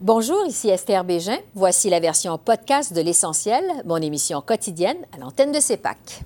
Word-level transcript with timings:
Bonjour, 0.00 0.46
ici 0.46 0.68
Esther 0.68 1.02
Bégin. 1.02 1.38
Voici 1.56 1.90
la 1.90 1.98
version 1.98 2.38
podcast 2.38 2.92
de 2.92 3.00
L'Essentiel, 3.00 3.64
mon 3.84 3.96
émission 3.96 4.40
quotidienne 4.40 4.96
à 5.12 5.18
l'antenne 5.18 5.50
de 5.50 5.58
CEPAC. 5.58 6.22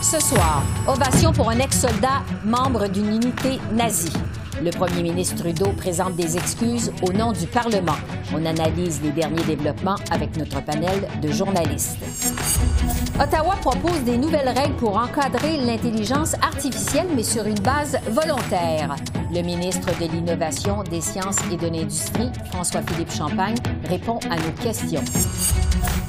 Ce 0.00 0.18
soir, 0.18 0.62
ovation 0.88 1.34
pour 1.34 1.50
un 1.50 1.58
ex-soldat 1.58 2.22
membre 2.42 2.88
d'une 2.88 3.16
unité 3.16 3.60
nazie. 3.74 4.10
Le 4.62 4.70
premier 4.70 5.02
ministre 5.02 5.36
Trudeau 5.36 5.72
présente 5.76 6.16
des 6.16 6.36
excuses 6.36 6.90
au 7.02 7.12
nom 7.12 7.32
du 7.32 7.46
Parlement. 7.46 7.96
On 8.34 8.44
analyse 8.46 9.00
les 9.02 9.10
derniers 9.10 9.44
développements 9.44 9.96
avec 10.10 10.36
notre 10.36 10.62
panel 10.64 11.06
de 11.20 11.30
journalistes. 11.30 11.98
Ottawa 13.20 13.56
propose 13.60 14.02
des 14.04 14.16
nouvelles 14.16 14.48
règles 14.48 14.76
pour 14.76 14.96
encadrer 14.96 15.58
l'intelligence 15.58 16.34
artificielle, 16.34 17.06
mais 17.14 17.22
sur 17.22 17.46
une 17.46 17.58
base 17.58 17.98
volontaire. 18.08 18.96
Le 19.32 19.42
ministre 19.42 19.88
de 20.00 20.10
l'Innovation, 20.10 20.82
des 20.84 21.00
Sciences 21.00 21.38
et 21.52 21.56
de 21.56 21.66
l'Industrie, 21.68 22.30
François-Philippe 22.50 23.12
Champagne, 23.12 23.56
répond 23.88 24.18
à 24.30 24.36
nos 24.36 24.52
questions. 24.62 25.04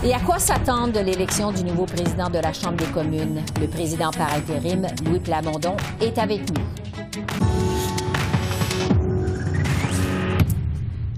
Et 0.03 0.13
à 0.13 0.19
quoi 0.19 0.39
s'attendre 0.39 0.93
de 0.93 0.99
l'élection 0.99 1.51
du 1.51 1.63
nouveau 1.63 1.85
président 1.85 2.29
de 2.29 2.39
la 2.39 2.53
Chambre 2.53 2.77
des 2.77 2.85
communes? 2.85 3.41
Le 3.59 3.67
président 3.67 4.11
par 4.11 4.33
intérim, 4.33 4.87
Louis 5.05 5.19
Plamondon, 5.19 5.75
est 5.99 6.17
avec 6.17 6.41
nous. 6.51 7.46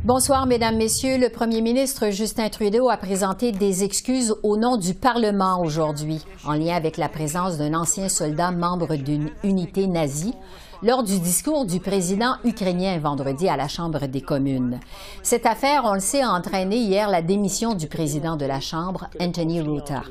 Bonsoir, 0.09 0.47
Mesdames, 0.47 0.75
Messieurs. 0.75 1.19
Le 1.19 1.29
premier 1.29 1.61
ministre 1.61 2.09
Justin 2.09 2.49
Trudeau 2.49 2.89
a 2.89 2.97
présenté 2.97 3.51
des 3.51 3.83
excuses 3.83 4.35
au 4.41 4.57
nom 4.57 4.75
du 4.75 4.95
Parlement 4.95 5.61
aujourd'hui, 5.61 6.25
en 6.47 6.53
lien 6.53 6.75
avec 6.75 6.97
la 6.97 7.09
présence 7.09 7.59
d'un 7.59 7.75
ancien 7.75 8.09
soldat 8.09 8.49
membre 8.49 8.95
d'une 8.95 9.29
unité 9.43 9.85
nazie 9.85 10.33
lors 10.81 11.03
du 11.03 11.19
discours 11.19 11.65
du 11.65 11.79
président 11.79 12.35
ukrainien 12.43 12.97
vendredi 12.99 13.49
à 13.49 13.57
la 13.57 13.67
Chambre 13.67 14.07
des 14.07 14.21
communes. 14.21 14.79
Cette 15.23 15.45
affaire, 15.45 15.83
on 15.85 15.93
le 15.93 15.99
sait, 15.99 16.21
a 16.21 16.31
entraîné 16.31 16.77
hier 16.77 17.09
la 17.09 17.21
démission 17.21 17.73
du 17.73 17.87
président 17.87 18.37
de 18.37 18.45
la 18.45 18.59
Chambre, 18.59 19.09
Anthony 19.19 19.61
Ruta. 19.61 20.03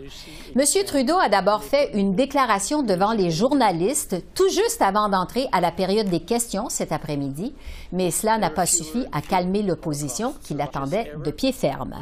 M. 0.55 0.62
Trudeau 0.86 1.16
a 1.16 1.28
d'abord 1.28 1.64
fait 1.64 1.91
une 1.94 2.14
déclaration 2.14 2.83
devant 2.83 3.12
les 3.12 3.30
journalistes 3.30 4.16
tout 4.34 4.48
juste 4.48 4.83
avant 4.83 5.08
d'entrer 5.08 5.46
à 5.52 5.61
la 5.61 5.70
période 5.70 6.08
des 6.08 6.20
questions 6.20 6.69
cet 6.69 6.92
après-midi, 6.92 7.55
mais 7.92 8.11
cela 8.11 8.39
n'a 8.39 8.50
pas 8.50 8.66
suffi 8.66 9.06
à 9.12 9.20
calmer 9.20 9.62
l'opposition 9.62 10.34
qui 10.42 10.55
l'attendait 10.55 11.12
de 11.24 11.30
pied 11.30 11.52
ferme. 11.52 11.94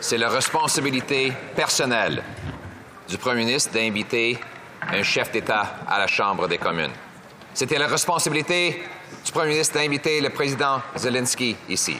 C'est 0.00 0.18
la 0.18 0.28
responsabilité 0.28 1.32
personnelle 1.54 2.22
du 3.08 3.18
premier 3.18 3.44
ministre 3.44 3.74
d'inviter 3.74 4.38
un 4.92 5.02
chef 5.02 5.30
d'État 5.30 5.76
à 5.86 5.98
la 5.98 6.06
Chambre 6.06 6.48
des 6.48 6.58
communes. 6.58 6.92
C'était 7.54 7.78
la 7.78 7.86
responsabilité 7.86 8.82
du 9.24 9.32
premier 9.32 9.50
ministre 9.50 9.74
d'inviter 9.74 10.20
le 10.20 10.30
président 10.30 10.80
Zelensky 10.96 11.56
ici. 11.68 11.96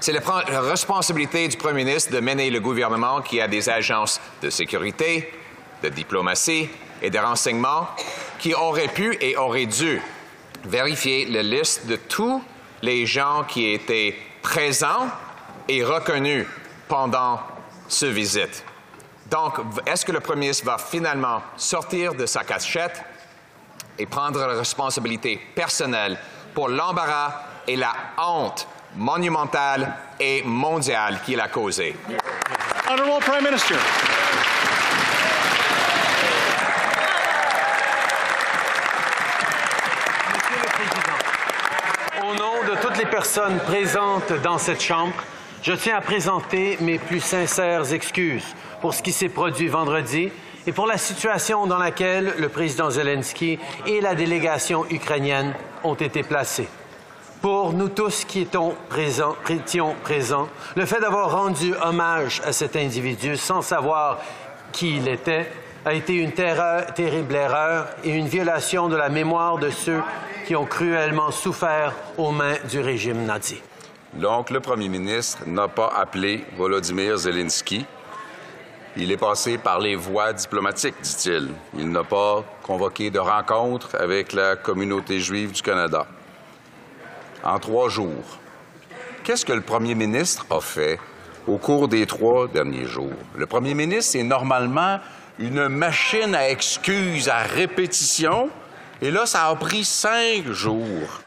C'est 0.00 0.12
la, 0.12 0.20
responsabilité 0.60 1.48
du 1.48 1.56
premier 1.56 1.84
ministre 1.84 2.12
de 2.12 2.20
mener 2.20 2.50
le 2.50 2.60
gouvernement 2.60 3.22
qui 3.22 3.40
a 3.40 3.48
des 3.48 3.68
agences 3.68 4.20
de 4.42 4.50
sécurité, 4.50 5.32
de 5.82 5.88
diplomatie 5.88 6.68
et 7.00 7.10
de 7.10 7.18
renseignement 7.18 7.88
qui 8.38 8.54
auraient 8.54 8.88
pu 8.88 9.16
et 9.20 9.36
auraient 9.36 9.66
dû 9.66 10.00
vérifier 10.64 11.26
la 11.26 11.42
liste 11.42 11.86
de 11.86 11.96
tous 11.96 12.42
les 12.82 13.06
gens 13.06 13.44
qui 13.44 13.72
étaient 13.72 14.14
présents 14.42 15.08
et 15.68 15.82
reconnus 15.82 16.46
pendant 16.88 17.40
ce 17.88 18.06
visite. 18.06 18.64
Donc, 19.26 19.54
est-ce 19.86 20.04
que 20.04 20.12
le 20.12 20.20
Premier 20.20 20.40
ministre 20.42 20.66
va 20.66 20.78
finalement 20.78 21.42
sortir 21.56 22.14
de 22.14 22.26
sa 22.26 22.44
cachette 22.44 23.02
et 23.98 24.06
prendre 24.06 24.38
la 24.40 24.58
responsabilité 24.58 25.40
personnelle 25.54 26.18
pour 26.52 26.68
l'embarras 26.68 27.32
et 27.66 27.76
la 27.76 27.92
honte 28.18 28.68
monumentale 28.96 29.94
et 30.20 30.42
mondiale 30.44 31.20
qu'il 31.24 31.40
a 31.40 31.48
causée? 31.48 31.96
Honorable 32.88 33.24
Prime 33.24 33.44
Minister. 33.44 33.74
Monsieur 40.34 40.56
le 40.62 40.68
Président, 40.68 41.18
au 42.28 42.34
nom 42.34 42.62
de 42.70 42.80
toutes 42.82 42.98
les 42.98 43.06
personnes 43.06 43.58
présentes 43.60 44.32
dans 44.42 44.58
cette 44.58 44.82
Chambre, 44.82 45.14
je 45.64 45.72
tiens 45.72 45.96
à 45.96 46.02
présenter 46.02 46.76
mes 46.82 46.98
plus 46.98 47.20
sincères 47.20 47.90
excuses 47.94 48.54
pour 48.82 48.92
ce 48.92 49.02
qui 49.02 49.12
s'est 49.12 49.30
produit 49.30 49.68
vendredi 49.68 50.30
et 50.66 50.72
pour 50.72 50.86
la 50.86 50.98
situation 50.98 51.66
dans 51.66 51.78
laquelle 51.78 52.34
le 52.38 52.50
président 52.50 52.90
Zelensky 52.90 53.58
et 53.86 54.02
la 54.02 54.14
délégation 54.14 54.84
ukrainienne 54.90 55.54
ont 55.82 55.94
été 55.94 56.22
placés. 56.22 56.68
Pour 57.40 57.72
nous 57.72 57.88
tous 57.88 58.26
qui 58.26 58.40
étions 58.42 58.74
présents, 60.04 60.48
le 60.76 60.84
fait 60.84 61.00
d'avoir 61.00 61.32
rendu 61.32 61.72
hommage 61.82 62.42
à 62.44 62.52
cet 62.52 62.76
individu 62.76 63.38
sans 63.38 63.62
savoir 63.62 64.20
qui 64.70 64.96
il 64.98 65.08
était 65.08 65.50
a 65.86 65.94
été 65.94 66.14
une 66.14 66.32
terrible 66.32 67.34
erreur 67.34 67.86
et 68.04 68.10
une 68.10 68.28
violation 68.28 68.88
de 68.90 68.96
la 68.96 69.08
mémoire 69.08 69.56
de 69.56 69.70
ceux 69.70 70.02
qui 70.46 70.56
ont 70.56 70.66
cruellement 70.66 71.30
souffert 71.30 71.94
aux 72.18 72.32
mains 72.32 72.56
du 72.68 72.80
régime 72.80 73.24
nazi. 73.24 73.62
Donc, 74.16 74.50
le 74.50 74.60
premier 74.60 74.88
ministre 74.88 75.42
n'a 75.46 75.66
pas 75.66 75.92
appelé 75.96 76.44
Volodymyr 76.56 77.16
Zelensky. 77.16 77.84
Il 78.96 79.10
est 79.10 79.16
passé 79.16 79.58
par 79.58 79.80
les 79.80 79.96
voies 79.96 80.32
diplomatiques, 80.32 80.94
dit-il. 81.02 81.50
Il, 81.76 81.90
n'a 81.90 82.04
pas 82.04 82.44
convoqué 82.62 83.10
de 83.10 83.18
rencontre 83.18 83.96
avec 83.98 84.32
la 84.32 84.54
communauté 84.54 85.18
juive 85.18 85.50
du 85.50 85.62
Canada. 85.62 86.06
En 87.42 87.58
trois 87.58 87.88
jours, 87.88 88.38
qu'est-ce 89.24 89.44
que 89.44 89.52
le 89.52 89.62
premier 89.62 89.96
ministre 89.96 90.46
a 90.48 90.60
fait 90.60 91.00
au 91.48 91.58
cours 91.58 91.88
des 91.88 92.06
trois 92.06 92.46
derniers 92.46 92.86
jours? 92.86 93.18
Le 93.36 93.46
premier 93.46 93.74
ministre 93.74 94.16
est 94.16 94.22
normalement 94.22 95.00
une 95.40 95.66
machine 95.66 96.36
à 96.36 96.48
excuses, 96.48 97.28
à 97.28 97.38
répétition, 97.38 98.48
et 99.02 99.10
là, 99.10 99.26
ça 99.26 99.48
a 99.48 99.56
pris 99.56 99.84
cinq 99.84 100.46
jours. 100.52 101.23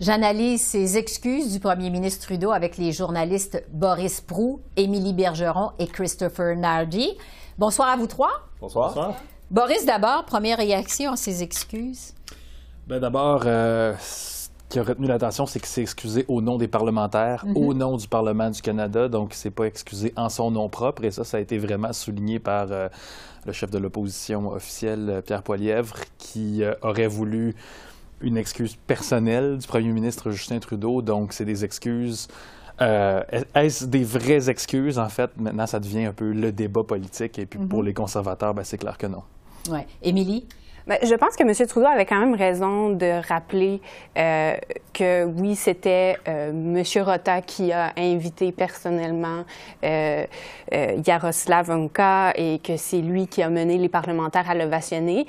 J'analyse 0.00 0.62
ces 0.62 0.96
excuses 0.96 1.52
du 1.52 1.60
premier 1.60 1.90
ministre 1.90 2.24
Trudeau 2.24 2.52
avec 2.52 2.78
les 2.78 2.90
journalistes 2.90 3.62
Boris 3.70 4.22
Prou, 4.22 4.62
Émilie 4.76 5.12
Bergeron 5.12 5.72
et 5.78 5.86
Christopher 5.86 6.56
Nardi. 6.56 7.18
Bonsoir 7.58 7.90
à 7.90 7.96
vous 7.96 8.06
trois. 8.06 8.48
Bonsoir. 8.62 9.14
Boris, 9.50 9.84
d'abord, 9.84 10.24
première 10.24 10.56
réaction 10.56 11.12
à 11.12 11.16
ces 11.16 11.42
excuses? 11.42 12.14
Ben 12.86 12.98
d'abord, 12.98 13.42
euh, 13.44 13.92
ce 14.00 14.48
qui 14.70 14.78
a 14.78 14.84
retenu 14.84 15.06
l'attention, 15.06 15.44
c'est 15.44 15.58
qu'il 15.60 15.68
s'est 15.68 15.82
excusé 15.82 16.24
au 16.28 16.40
nom 16.40 16.56
des 16.56 16.68
parlementaires, 16.68 17.44
Mhm. 17.44 17.56
au 17.58 17.74
nom 17.74 17.96
du 17.98 18.08
Parlement 18.08 18.48
du 18.48 18.62
Canada, 18.62 19.08
donc 19.08 19.34
il 19.34 19.36
s'est 19.36 19.50
pas 19.50 19.64
excusé 19.64 20.14
en 20.16 20.30
son 20.30 20.50
nom 20.50 20.70
propre, 20.70 21.04
et 21.04 21.10
ça, 21.10 21.24
ça 21.24 21.36
a 21.36 21.40
été 21.40 21.58
vraiment 21.58 21.92
souligné 21.92 22.38
par 22.38 22.68
euh, 22.70 22.88
le 23.44 23.52
chef 23.52 23.70
de 23.70 23.76
l'opposition 23.78 24.48
officielle, 24.50 25.10
euh, 25.10 25.20
Pierre 25.20 25.42
Poilièvre, 25.42 25.96
qui 26.16 26.62
euh, 26.64 26.72
aurait 26.80 27.06
voulu 27.06 27.54
une 28.20 28.36
excuse 28.36 28.76
personnelle 28.86 29.58
du 29.58 29.66
premier 29.66 29.92
ministre 29.92 30.30
Justin 30.30 30.58
Trudeau. 30.58 31.02
Donc, 31.02 31.32
c'est 31.32 31.44
des 31.44 31.64
excuses. 31.64 32.28
Euh, 32.80 33.22
Est-ce 33.54 33.86
des 33.86 34.04
vraies 34.04 34.48
excuses? 34.48 34.98
En 34.98 35.08
fait, 35.08 35.30
maintenant, 35.38 35.66
ça 35.66 35.80
devient 35.80 36.04
un 36.06 36.12
peu 36.12 36.32
le 36.32 36.52
débat 36.52 36.82
politique. 36.86 37.38
Et 37.38 37.46
puis, 37.46 37.58
pour 37.58 37.82
les 37.82 37.92
conservateurs, 37.92 38.54
ben, 38.54 38.64
c'est 38.64 38.78
clair 38.78 38.96
que 38.96 39.06
non. 39.06 39.22
Oui. 39.70 39.80
Émilie? 40.02 40.46
Ben, 40.90 40.98
je 41.04 41.14
pense 41.14 41.36
que 41.36 41.44
M. 41.44 41.68
Trudeau 41.68 41.86
avait 41.86 42.04
quand 42.04 42.18
même 42.18 42.34
raison 42.34 42.90
de 42.90 43.24
rappeler 43.28 43.80
euh, 44.18 44.56
que 44.92 45.24
oui, 45.24 45.54
c'était 45.54 46.16
euh, 46.26 46.50
M. 46.50 46.82
Rota 47.04 47.42
qui 47.42 47.70
a 47.70 47.92
invité 47.96 48.50
personnellement 48.50 49.44
euh, 49.84 50.24
euh, 50.74 50.96
Yaroslav 51.06 51.70
et 52.34 52.58
que 52.58 52.76
c'est 52.76 53.02
lui 53.02 53.28
qui 53.28 53.40
a 53.40 53.50
mené 53.50 53.78
les 53.78 53.88
parlementaires 53.88 54.50
à 54.50 54.56
l'ovationner. 54.56 55.28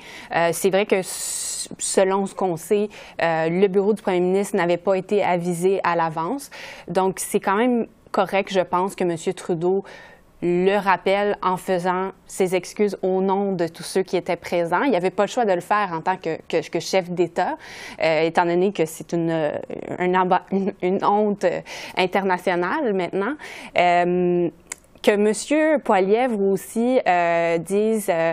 C'est 0.50 0.70
vrai 0.70 0.84
que 0.84 1.00
selon 1.04 2.26
ce 2.26 2.34
qu'on 2.34 2.56
sait, 2.56 2.88
le 3.20 3.66
bureau 3.68 3.92
du 3.92 4.02
premier 4.02 4.18
ministre 4.18 4.56
n'avait 4.56 4.78
pas 4.78 4.94
été 4.94 5.22
avisé 5.22 5.78
à 5.84 5.94
l'avance. 5.94 6.50
Donc, 6.88 7.20
c'est 7.20 7.38
quand 7.38 7.54
même 7.54 7.86
correct, 8.10 8.52
je 8.52 8.62
pense, 8.62 8.96
que 8.96 9.04
M. 9.04 9.16
Trudeau 9.34 9.84
le 10.42 10.76
rappelle 10.76 11.38
en 11.40 11.56
faisant 11.56 12.10
ses 12.26 12.54
excuses 12.54 12.98
au 13.02 13.20
nom 13.20 13.52
de 13.52 13.68
tous 13.68 13.84
ceux 13.84 14.02
qui 14.02 14.16
étaient 14.16 14.36
présents. 14.36 14.82
Il 14.82 14.90
n'y 14.90 14.96
avait 14.96 15.10
pas 15.10 15.24
le 15.24 15.28
choix 15.28 15.44
de 15.44 15.52
le 15.52 15.60
faire 15.60 15.92
en 15.92 16.00
tant 16.00 16.16
que, 16.16 16.80
chef 16.80 17.08
d'État, 17.10 17.56
euh, 18.02 18.22
étant 18.22 18.44
donné 18.44 18.72
que 18.72 18.84
c'est 18.84 19.12
une, 19.12 19.52
une, 19.98 21.04
honte 21.04 21.46
internationale 21.96 22.92
maintenant. 22.92 23.34
Euh, 23.78 24.50
que 25.02 25.10
M. 25.10 25.80
Poilievre 25.80 26.40
aussi 26.40 27.00
euh, 27.06 27.58
dise 27.58 28.08
euh, 28.08 28.32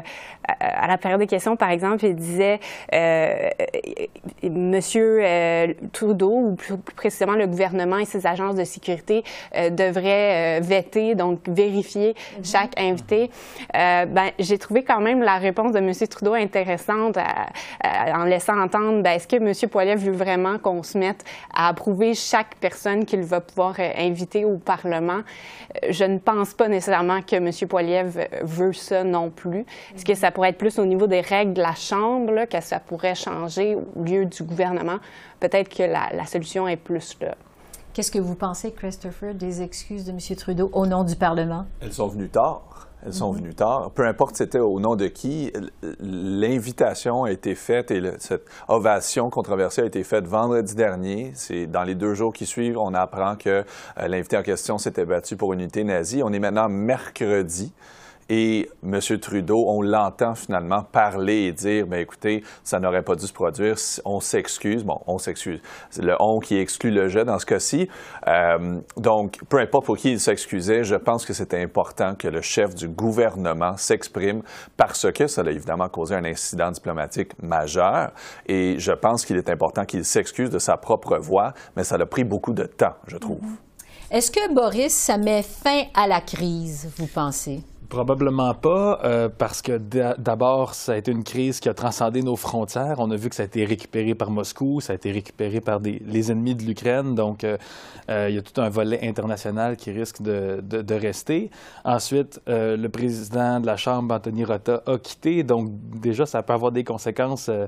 à 0.59 0.87
la 0.87 0.97
période 0.97 1.19
des 1.19 1.27
questions, 1.27 1.55
par 1.55 1.69
exemple, 1.69 2.05
il 2.05 2.15
disait 2.15 2.59
euh, 2.93 3.49
Monsieur 4.43 5.19
euh, 5.23 5.73
Trudeau, 5.93 6.31
ou 6.31 6.55
plus 6.55 6.77
précisément 6.95 7.33
le 7.33 7.47
gouvernement 7.47 7.97
et 7.97 8.05
ses 8.05 8.25
agences 8.25 8.55
de 8.55 8.63
sécurité, 8.63 9.23
euh, 9.55 9.69
devraient 9.69 10.59
euh, 10.59 10.61
vetter, 10.61 11.15
donc 11.15 11.41
vérifier 11.47 12.15
Mhm. 12.37 12.45
chaque 12.45 12.79
invité. 12.79 13.29
Euh, 13.75 14.05
ben, 14.05 14.29
j'ai 14.39 14.57
trouvé 14.57 14.83
quand 14.83 14.99
même 15.01 15.21
la 15.21 15.37
réponse 15.37 15.71
de 15.71 15.79
Monsieur 15.79 16.07
Trudeau 16.07 16.33
intéressante 16.33 17.17
à- 17.17 17.47
à- 17.83 18.19
en 18.19 18.23
laissant 18.25 18.59
entendre 18.59 19.01
ben, 19.03 19.11
est-ce 19.11 19.27
que 19.27 19.37
Monsieur 19.37 19.67
Poilievre 19.67 20.01
veut 20.01 20.11
vraiment 20.11 20.57
qu'on 20.57 20.83
se 20.83 20.97
mette 20.97 21.23
à 21.53 21.67
approuver 21.67 22.13
chaque 22.13 22.55
personne 22.59 23.05
qu'il 23.05 23.21
va 23.21 23.41
pouvoir 23.41 23.75
inviter 23.97 24.45
au 24.45 24.57
Parlement? 24.57 25.21
Je 25.89 26.03
ne 26.05 26.17
pense 26.17 26.53
pas 26.59 26.67
nécessairement 26.67 27.21
que 27.21 27.37
M. 27.37 27.51
Poilievre 27.69 28.19
veut 28.41 28.73
ça 28.73 29.05
non 29.05 29.29
plus. 29.29 29.65
Est-ce 29.95 30.03
que 30.03 30.13
ça 30.13 30.29
pourrait 30.29 30.49
être 30.49 30.57
plus 30.57 30.77
au 30.77 30.85
niveau 30.85 31.07
des 31.07 31.21
règles 31.21 31.53
de 31.53 31.61
la 31.61 31.73
Chambre 31.73 32.45
que 32.51 32.59
ça 32.59 32.81
pourrait 32.81 33.15
changer 33.15 33.77
au 33.95 34.03
lieu 34.03 34.25
du 34.25 34.43
gouvernement? 34.43 34.97
Peut-être 35.39 35.69
que 35.69 35.83
la, 35.83 36.09
la 36.13 36.25
solution 36.25 36.67
est 36.67 36.75
plus 36.75 37.15
là. 37.21 37.35
Qu'est-ce 37.99 38.11
que 38.11 38.19
vous 38.19 38.35
pensez, 38.35 38.71
Christopher, 38.71 39.35
des 39.35 39.61
excuses 39.61 40.05
de 40.05 40.11
M. 40.11 40.19
Trudeau 40.37 40.69
au 40.71 40.87
nom 40.87 41.03
du 41.03 41.17
Parlement? 41.17 41.65
Elles 41.81 41.91
sont 41.91 42.07
venues 42.07 42.29
tard. 42.29 42.87
Elles 43.05 43.13
sont 43.13 43.33
venues 43.33 43.53
tard. 43.53 43.91
Peu 43.91 44.07
importe 44.07 44.37
c'était 44.37 44.59
au 44.59 44.79
nom 44.79 44.95
de 44.95 45.07
qui, 45.07 45.51
l'invitation 45.99 47.25
a 47.25 47.31
été 47.31 47.55
faite 47.55 47.91
et 47.91 47.99
le- 47.99 48.15
cette 48.19 48.45
ovation 48.69 49.29
controversée 49.29 49.81
a 49.81 49.85
été 49.85 50.01
faite 50.05 50.25
vendredi 50.25 50.75
dernier. 50.75 51.33
C'est 51.35 51.67
dans 51.67 51.83
les 51.83 51.93
deux 51.93 52.13
jours 52.13 52.31
qui 52.31 52.45
suivent, 52.45 52.77
on 52.77 52.93
apprend 52.93 53.35
que 53.35 53.49
euh, 53.49 54.07
l'invité 54.07 54.37
en 54.37 54.43
question 54.43 54.77
s'était 54.77 55.03
battu 55.03 55.35
pour 55.35 55.51
une 55.51 55.59
unité 55.59 55.83
nazie. 55.83 56.23
On 56.23 56.31
est 56.31 56.39
maintenant 56.39 56.69
mercredi. 56.69 57.73
Et 58.29 58.69
M. 58.83 58.99
Trudeau, 59.19 59.65
on 59.67 59.81
l'entend 59.81 60.35
finalement 60.35 60.83
parler 60.83 61.47
et 61.47 61.51
dire, 61.51 61.87
ben 61.87 61.99
écoutez, 61.99 62.43
ça 62.63 62.79
n'aurait 62.79 63.01
pas 63.01 63.15
dû 63.15 63.25
se 63.25 63.33
produire, 63.33 63.75
on 64.05 64.19
s'excuse. 64.19 64.83
Bon, 64.83 65.01
on 65.07 65.17
s'excuse. 65.17 65.61
C'est 65.89 66.03
le 66.03 66.15
on 66.19 66.39
qui 66.39 66.57
exclut 66.57 66.91
le 66.91 67.07
je 67.07 67.19
dans 67.19 67.39
ce 67.39 67.45
cas-ci. 67.45 67.89
Euh, 68.27 68.79
donc, 68.97 69.39
peu 69.49 69.57
importe 69.57 69.85
pour 69.85 69.97
qui 69.97 70.11
il 70.11 70.19
s'excusait, 70.19 70.83
je 70.83 70.95
pense 70.95 71.25
que 71.25 71.33
c'était 71.33 71.61
important 71.61 72.13
que 72.15 72.27
le 72.27 72.41
chef 72.41 72.75
du 72.75 72.87
gouvernement 72.87 73.77
s'exprime 73.77 74.43
parce 74.77 75.11
que 75.11 75.27
ça 75.27 75.41
a 75.41 75.49
évidemment 75.49 75.89
causé 75.89 76.15
un 76.15 76.25
incident 76.25 76.71
diplomatique 76.71 77.31
majeur. 77.41 78.11
Et 78.47 78.77
je 78.77 78.91
pense 78.91 79.25
qu'il 79.25 79.37
est 79.37 79.49
important 79.49 79.85
qu'il 79.85 80.05
s'excuse 80.05 80.49
de 80.49 80.59
sa 80.59 80.77
propre 80.77 81.17
voix, 81.17 81.53
mais 81.75 81.83
ça 81.83 81.95
a 81.95 82.05
pris 82.05 82.23
beaucoup 82.23 82.53
de 82.53 82.63
temps, 82.63 82.93
je 83.07 83.17
trouve. 83.17 83.41
Est-ce 84.11 84.31
que 84.31 84.53
Boris, 84.53 84.93
ça 84.93 85.17
met 85.17 85.43
fin 85.43 85.83
à 85.93 86.07
la 86.07 86.21
crise, 86.21 86.91
vous 86.97 87.07
pensez? 87.07 87.63
Probablement 87.89 88.53
pas, 88.53 88.99
euh, 89.03 89.29
parce 89.35 89.63
que 89.63 89.79
d'a- 89.79 90.13
d'abord, 90.19 90.75
ça 90.75 90.91
a 90.91 90.97
été 90.97 91.11
une 91.11 91.23
crise 91.23 91.59
qui 91.59 91.69
a 91.69 91.73
transcendé 91.73 92.21
nos 92.21 92.35
frontières. 92.35 92.97
On 92.99 93.09
a 93.09 93.15
vu 93.15 93.29
que 93.29 93.35
ça 93.35 93.41
a 93.41 93.45
été 93.47 93.65
récupéré 93.65 94.13
par 94.13 94.29
Moscou, 94.29 94.79
ça 94.79 94.93
a 94.93 94.95
été 94.95 95.11
récupéré 95.11 95.59
par 95.59 95.79
des, 95.79 95.99
les 96.05 96.31
ennemis 96.31 96.53
de 96.53 96.61
l'Ukraine. 96.63 97.15
Donc, 97.15 97.43
euh, 97.43 97.57
euh, 98.11 98.27
il 98.29 98.35
y 98.35 98.37
a 98.37 98.43
tout 98.43 98.61
un 98.61 98.69
volet 98.69 98.99
international 99.07 99.75
qui 99.75 99.89
risque 99.91 100.21
de, 100.21 100.59
de- 100.61 100.83
de 100.83 100.93
rester. 100.93 101.49
Ensuite, 101.83 102.39
euh, 102.47 102.77
le 102.77 102.89
président 102.89 103.59
de 103.59 103.65
la 103.65 103.75
Chambre, 103.75 104.13
Anthony 104.13 104.45
Rota, 104.45 104.83
a 104.85 104.99
quitté. 104.99 105.41
Donc, 105.41 105.71
déjà, 105.99 106.27
ça 106.27 106.43
peut 106.43 106.53
avoir 106.53 106.71
des 106.71 106.83
conséquences. 106.83 107.49
euh, 107.49 107.65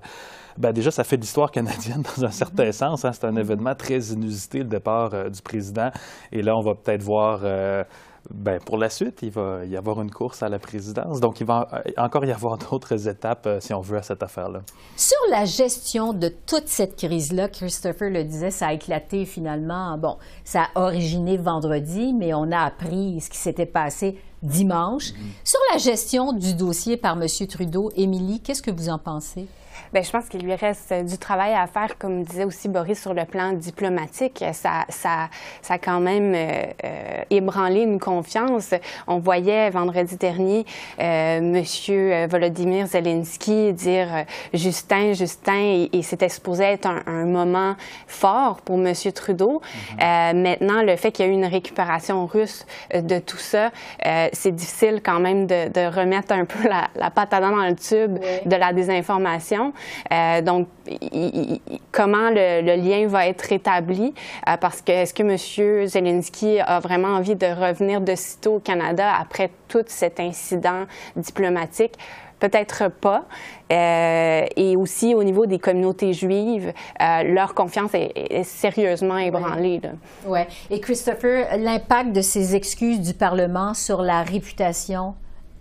ben, 0.56 0.71
déjà, 0.71 0.91
ça 0.91 1.03
fait 1.03 1.17
l'histoire 1.17 1.50
canadienne 1.50 2.03
dans 2.17 2.25
un 2.25 2.31
certain 2.31 2.71
sens. 2.71 3.06
hein. 3.06 3.12
C'est 3.12 3.25
un 3.25 3.35
événement 3.38 3.74
très 3.74 3.97
inusité, 4.00 4.59
le 4.59 4.65
départ 4.65 5.31
du 5.31 5.41
président. 5.41 5.89
Et 6.31 6.44
là, 6.44 6.56
on 6.56 6.62
va 6.62 6.75
peut-être 6.75 7.01
voir. 7.01 7.39
Ben, 8.33 8.59
pour 8.59 8.77
la 8.77 8.89
suite, 8.89 9.19
il 9.21 9.31
va 9.31 9.65
y 9.65 9.75
avoir 9.75 10.01
une 10.01 10.11
course 10.11 10.43
à 10.43 10.49
la 10.49 10.59
présidence. 10.59 11.19
Donc, 11.19 11.39
il 11.39 11.45
va 11.45 11.67
euh, 11.73 11.91
encore 11.97 12.25
y 12.25 12.31
avoir 12.31 12.57
d'autres 12.71 13.07
étapes, 13.07 13.45
euh, 13.45 13.59
si 13.59 13.73
on 13.73 13.81
veut, 13.81 13.97
à 13.97 14.03
cette 14.03 14.23
affaire-là. 14.23 14.61
Sur 14.95 15.17
la 15.29 15.45
gestion 15.45 16.13
de 16.13 16.29
toute 16.29 16.67
cette 16.67 16.95
crise-là, 16.95 17.49
Christopher 17.49 18.09
le 18.09 18.23
disait, 18.23 18.51
ça 18.51 18.67
a 18.67 18.73
éclaté 18.73 19.25
finalement. 19.25 19.97
Bon, 19.97 20.17
ça 20.43 20.67
a 20.75 20.81
originé 20.81 21.37
vendredi, 21.37 22.13
mais 22.13 22.33
on 22.33 22.51
a 22.51 22.59
appris 22.59 23.21
ce 23.21 23.29
qui 23.29 23.37
s'était 23.37 23.65
passé 23.65 24.17
dimanche. 24.43 25.13
Sur 25.43 25.59
la 25.71 25.77
gestion 25.77 26.33
du 26.33 26.55
dossier 26.55 26.97
par 26.97 27.21
M. 27.21 27.27
Trudeau, 27.47 27.91
Émilie, 27.95 28.39
qu'est-ce 28.39 28.61
que 28.61 28.71
vous 28.71 28.89
en 28.89 28.97
pensez? 28.97 29.47
Bien, 29.93 30.03
je 30.03 30.09
pense 30.11 30.29
qu'il 30.29 30.41
lui 30.45 30.55
reste 30.55 30.93
du 31.03 31.17
travail 31.17 31.53
à 31.53 31.67
faire, 31.67 31.97
comme 31.97 32.23
disait 32.23 32.45
aussi 32.45 32.69
Boris, 32.69 33.01
sur 33.01 33.13
le 33.13 33.25
plan 33.25 33.51
diplomatique. 33.51 34.41
Ça, 34.53 34.85
ça, 34.88 35.27
ça 35.61 35.73
a 35.73 35.77
quand 35.79 35.99
même 35.99 36.33
euh, 36.33 36.63
euh, 36.85 37.23
ébranlé 37.29 37.81
une 37.81 37.99
confiance. 37.99 38.73
On 39.05 39.19
voyait 39.19 39.69
vendredi 39.69 40.15
dernier 40.15 40.65
euh, 40.97 41.41
Monsieur 41.41 42.25
Volodymyr 42.27 42.88
Zelensky 42.88 43.73
dire 43.73 44.07
euh, 44.15 44.23
Justin, 44.53 45.11
Justin, 45.11 45.59
et, 45.59 45.89
et 45.91 46.03
c'était 46.03 46.29
supposé 46.29 46.63
être 46.63 46.85
un, 46.85 47.01
un 47.05 47.25
moment 47.25 47.75
fort 48.07 48.61
pour 48.61 48.77
Monsieur 48.77 49.11
Trudeau. 49.11 49.61
Euh, 50.01 50.33
maintenant, 50.33 50.83
le 50.83 50.95
fait 50.95 51.11
qu'il 51.11 51.25
y 51.25 51.27
a 51.27 51.31
eu 51.31 51.35
une 51.35 51.43
récupération 51.43 52.25
russe 52.27 52.65
euh, 52.93 53.01
de 53.01 53.19
tout 53.19 53.35
ça, 53.35 53.71
euh, 54.05 54.29
c'est 54.31 54.55
difficile 54.55 55.01
quand 55.03 55.19
même 55.19 55.47
de, 55.47 55.67
de 55.67 55.93
remettre 55.93 56.31
un 56.31 56.45
peu 56.45 56.65
la, 56.69 56.88
la 56.95 57.09
dents 57.09 57.51
dans 57.57 57.67
le 57.67 57.75
tube 57.75 58.19
de 58.45 58.55
la 58.55 58.71
désinformation. 58.71 59.73
Euh, 60.11 60.41
donc, 60.41 60.67
il- 60.87 61.59
il- 61.71 61.79
comment 61.91 62.29
le, 62.29 62.61
le 62.61 62.75
lien 62.81 63.07
va 63.07 63.27
être 63.27 63.41
rétabli? 63.41 64.13
Euh, 64.47 64.57
parce 64.57 64.81
que 64.81 64.91
est-ce 64.91 65.13
que 65.13 65.23
M. 65.23 65.87
Zelensky 65.87 66.59
a 66.59 66.79
vraiment 66.79 67.09
envie 67.15 67.35
de 67.35 67.47
revenir 67.47 68.01
de 68.01 68.15
sitôt 68.15 68.55
au 68.55 68.59
Canada 68.59 69.11
après 69.19 69.49
tout 69.67 69.83
cet 69.87 70.19
incident 70.19 70.85
diplomatique? 71.15 71.93
Peut-être 72.39 72.89
pas. 72.89 73.25
Euh, 73.71 74.45
et 74.55 74.75
aussi 74.75 75.13
au 75.13 75.23
niveau 75.23 75.45
des 75.45 75.59
communautés 75.59 76.11
juives, 76.11 76.73
euh, 76.99 77.23
leur 77.23 77.53
confiance 77.53 77.93
est, 77.93 78.11
est 78.15 78.43
sérieusement 78.43 79.19
ébranlée. 79.19 79.79
là. 79.83 79.91
Ouais. 80.25 80.47
Et 80.71 80.79
Christopher, 80.79 81.55
l'impact 81.59 82.13
de 82.13 82.21
ces 82.21 82.55
excuses 82.55 82.99
du 82.99 83.13
Parlement 83.13 83.75
sur 83.75 84.01
la 84.01 84.23
réputation 84.23 85.13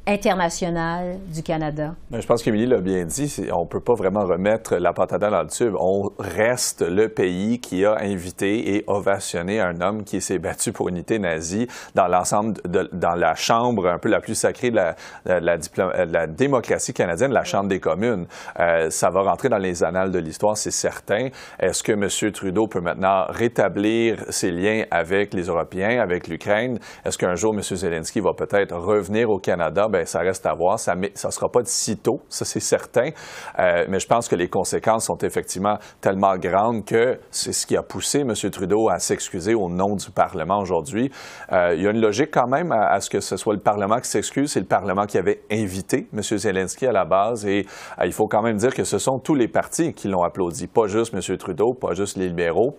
internationale 0.07 1.19
du 1.33 1.43
Canada? 1.43 1.95
Je 2.11 2.27
pense 2.27 2.43
qu'Émilie 2.43 2.67
l'a 2.67 2.81
bien 2.81 3.05
dit, 3.05 3.47
on 3.53 3.63
ne 3.63 3.69
peut 3.69 3.81
pas 3.81 3.95
vraiment 3.95 4.25
remettre 4.25 4.77
la 4.77 4.93
patate 4.93 5.21
dans 5.21 5.43
le 5.43 5.49
tube. 5.49 5.75
On 5.79 6.11
reste 6.19 6.83
le 6.83 7.09
pays 7.09 7.61
qui 7.61 7.85
a 7.85 7.97
invité 8.01 8.75
et 8.75 8.85
ovationné 8.87 9.61
un 9.61 9.81
homme 9.81 10.05
qui 10.05 10.21
s'est 10.21 10.39
battu 10.39 10.73
pour 10.73 10.89
unité 10.89 11.19
nazie 11.19 11.69
dans 11.95 12.09
l'ensemble, 12.09 12.55
dans 12.65 13.15
la 13.15 13.35
chambre 13.35 13.89
un 13.89 13.99
peu 13.99 14.09
la 14.09 14.21
plus 14.21 14.35
sacrée 14.35 14.71
de 14.71 14.77
la, 14.77 14.97
la, 15.27 15.59
diplom- 15.59 16.07
de 16.07 16.13
la 16.13 16.27
démocratie 16.27 16.93
canadienne, 16.93 17.33
la 17.33 17.45
Chambre 17.45 17.69
des 17.69 17.81
communes. 17.81 18.27
Euh, 18.59 18.91
ça 18.91 19.11
va 19.11 19.23
rentrer 19.23 19.49
dans 19.49 19.59
les 19.59 19.85
annales 19.85 20.11
de 20.11 20.19
l'histoire, 20.19 20.57
c'est 20.57 20.71
certain. 20.71 21.29
Est-ce 21.59 21.83
que 21.83 21.93
M. 21.93 22.33
Trudeau 22.33 22.67
peut 22.67 22.81
maintenant 22.81 23.27
rétablir 23.29 24.25
ses 24.31 24.51
liens 24.51 24.85
avec 24.91 25.35
les 25.35 25.45
Européens, 25.45 26.01
avec 26.01 26.27
l'Ukraine? 26.27 26.79
Est-ce 27.05 27.19
qu'un 27.19 27.35
jour, 27.35 27.55
M. 27.55 27.63
Zelensky 27.63 28.21
va 28.21 28.33
peut-être 28.33 28.75
revenir 28.77 29.31
au 29.31 29.39
Canada? 29.39 29.89
Ben, 29.91 30.07
ça 30.07 30.21
reste 30.21 30.47
à 30.47 30.55
voir. 30.55 30.79
Ça 30.79 30.95
ne 30.95 31.09
sera 31.15 31.49
pas 31.49 31.63
de 31.63 31.67
sitôt, 31.67 32.21
ça 32.29 32.45
c'est 32.45 32.61
certain. 32.61 33.11
Euh, 33.59 33.85
mais 33.89 33.99
je 33.99 34.07
pense 34.07 34.29
que 34.29 34.37
les 34.37 34.49
conséquences 34.49 35.07
sont 35.07 35.19
effectivement 35.19 35.79
tellement 36.01 36.37
grandes 36.37 36.85
que 36.85 37.19
c'est 37.31 37.53
ce 37.53 37.67
qui 37.67 37.77
a 37.77 37.83
poussé 37.83 38.21
M. 38.21 38.35
Trudeau 38.51 38.89
à 38.89 38.99
s'excuser 38.99 39.55
au 39.55 39.69
nom 39.69 39.97
du 39.97 40.11
Parlement 40.11 40.61
aujourd'hui. 40.61 41.11
Euh, 41.53 41.75
il 41.75 41.83
y 41.83 41.87
a 41.87 41.91
une 41.91 42.01
logique 42.01 42.31
quand 42.33 42.49
même 42.49 42.73
à, 42.73 42.93
à 42.93 43.01
ce 43.01 43.11
que 43.11 43.21
ce 43.21 43.37
soit 43.37 43.55
le 43.55 43.61
Parlement 43.61 43.99
qui 43.99 44.09
s'excuse. 44.09 44.53
C'est 44.53 44.61
le 44.61 44.67
Parlement 44.67 45.07
qui 45.07 45.19
avait 45.19 45.43
invité 45.51 46.09
M. 46.13 46.23
Zelensky 46.23 46.87
à 46.87 46.93
la 46.93 47.05
base. 47.05 47.47
Et 47.47 47.67
euh, 47.99 48.07
il 48.07 48.13
faut 48.13 48.27
quand 48.27 48.43
même 48.43 48.57
dire 48.57 48.75
que 48.75 48.85
ce 48.85 48.99
sont 48.99 49.19
tous 49.19 49.35
les 49.35 49.49
partis 49.49 49.93
qui 49.93 50.09
l'ont 50.09 50.23
applaudi, 50.23 50.67
pas 50.67 50.87
juste 50.87 51.15
M. 51.15 51.37
Trudeau, 51.37 51.75
pas 51.75 51.95
juste 51.95 52.17
les 52.17 52.29
libéraux. 52.29 52.77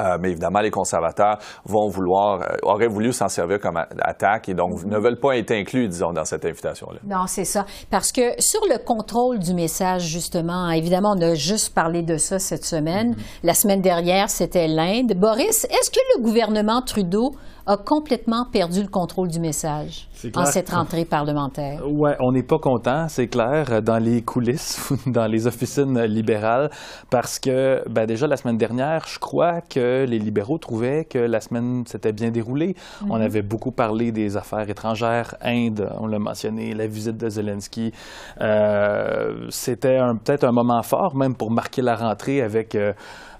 Euh, 0.00 0.16
mais 0.20 0.30
évidemment, 0.30 0.60
les 0.60 0.70
conservateurs 0.70 1.38
vont 1.64 1.88
vouloir, 1.88 2.40
euh, 2.40 2.56
auraient 2.62 2.88
voulu 2.88 3.12
s'en 3.12 3.28
servir 3.28 3.58
comme 3.58 3.76
attaque 3.76 4.48
et 4.48 4.54
donc 4.54 4.84
ne 4.84 4.98
veulent 4.98 5.18
pas 5.18 5.36
être 5.36 5.50
inclus, 5.50 5.88
disons, 5.88 6.12
dans 6.12 6.24
cette 6.24 6.44
invitation-là. 6.44 7.00
Non, 7.04 7.26
c'est 7.26 7.44
ça. 7.44 7.66
Parce 7.90 8.12
que 8.12 8.40
sur 8.40 8.60
le 8.68 8.78
contrôle 8.84 9.38
du 9.38 9.54
message, 9.54 10.02
justement, 10.02 10.70
évidemment, 10.70 11.14
on 11.16 11.20
a 11.20 11.34
juste 11.34 11.74
parlé 11.74 12.02
de 12.02 12.16
ça 12.16 12.38
cette 12.38 12.64
semaine. 12.64 13.16
La 13.42 13.54
semaine 13.54 13.80
dernière, 13.80 14.30
c'était 14.30 14.68
l'Inde. 14.68 15.14
Boris, 15.16 15.64
est-ce 15.64 15.90
que 15.90 16.00
le 16.16 16.22
gouvernement 16.22 16.82
Trudeau 16.82 17.32
a 17.68 17.76
complètement 17.76 18.46
perdu 18.50 18.80
le 18.80 18.88
contrôle 18.88 19.28
du 19.28 19.40
message 19.40 20.08
en 20.34 20.46
cette 20.46 20.70
rentrée 20.70 21.04
parlementaire? 21.04 21.82
Ouais, 21.86 22.16
on 22.20 22.32
n'est 22.32 22.42
pas 22.42 22.58
content, 22.58 23.08
c'est 23.08 23.28
clair, 23.28 23.82
dans 23.82 23.98
les 23.98 24.22
coulisses, 24.22 24.90
dans 25.06 25.26
les 25.26 25.46
officines 25.46 26.00
libérales, 26.04 26.70
parce 27.10 27.38
que, 27.38 27.82
ben 27.90 28.06
déjà 28.06 28.26
la 28.26 28.36
semaine 28.36 28.56
dernière, 28.56 29.04
je 29.06 29.18
crois 29.18 29.60
que 29.60 29.87
les 30.06 30.18
libéraux 30.18 30.58
trouvaient 30.58 31.04
que 31.04 31.18
la 31.18 31.40
semaine 31.40 31.84
s'était 31.86 32.12
bien 32.12 32.30
déroulée. 32.30 32.74
On 33.08 33.20
avait 33.20 33.42
beaucoup 33.42 33.72
parlé 33.72 34.12
des 34.12 34.36
affaires 34.36 34.68
étrangères, 34.68 35.34
Inde, 35.42 35.88
on 36.00 36.06
l'a 36.06 36.18
mentionné, 36.18 36.74
la 36.74 36.86
visite 36.86 37.16
de 37.16 37.28
Zelensky. 37.28 37.92
Euh, 38.40 39.46
C'était 39.50 39.98
peut-être 40.24 40.44
un 40.44 40.52
moment 40.52 40.82
fort, 40.82 41.14
même 41.16 41.34
pour 41.34 41.50
marquer 41.50 41.82
la 41.82 41.96
rentrée 41.96 42.42
avec. 42.42 42.74
euh, 42.74 42.92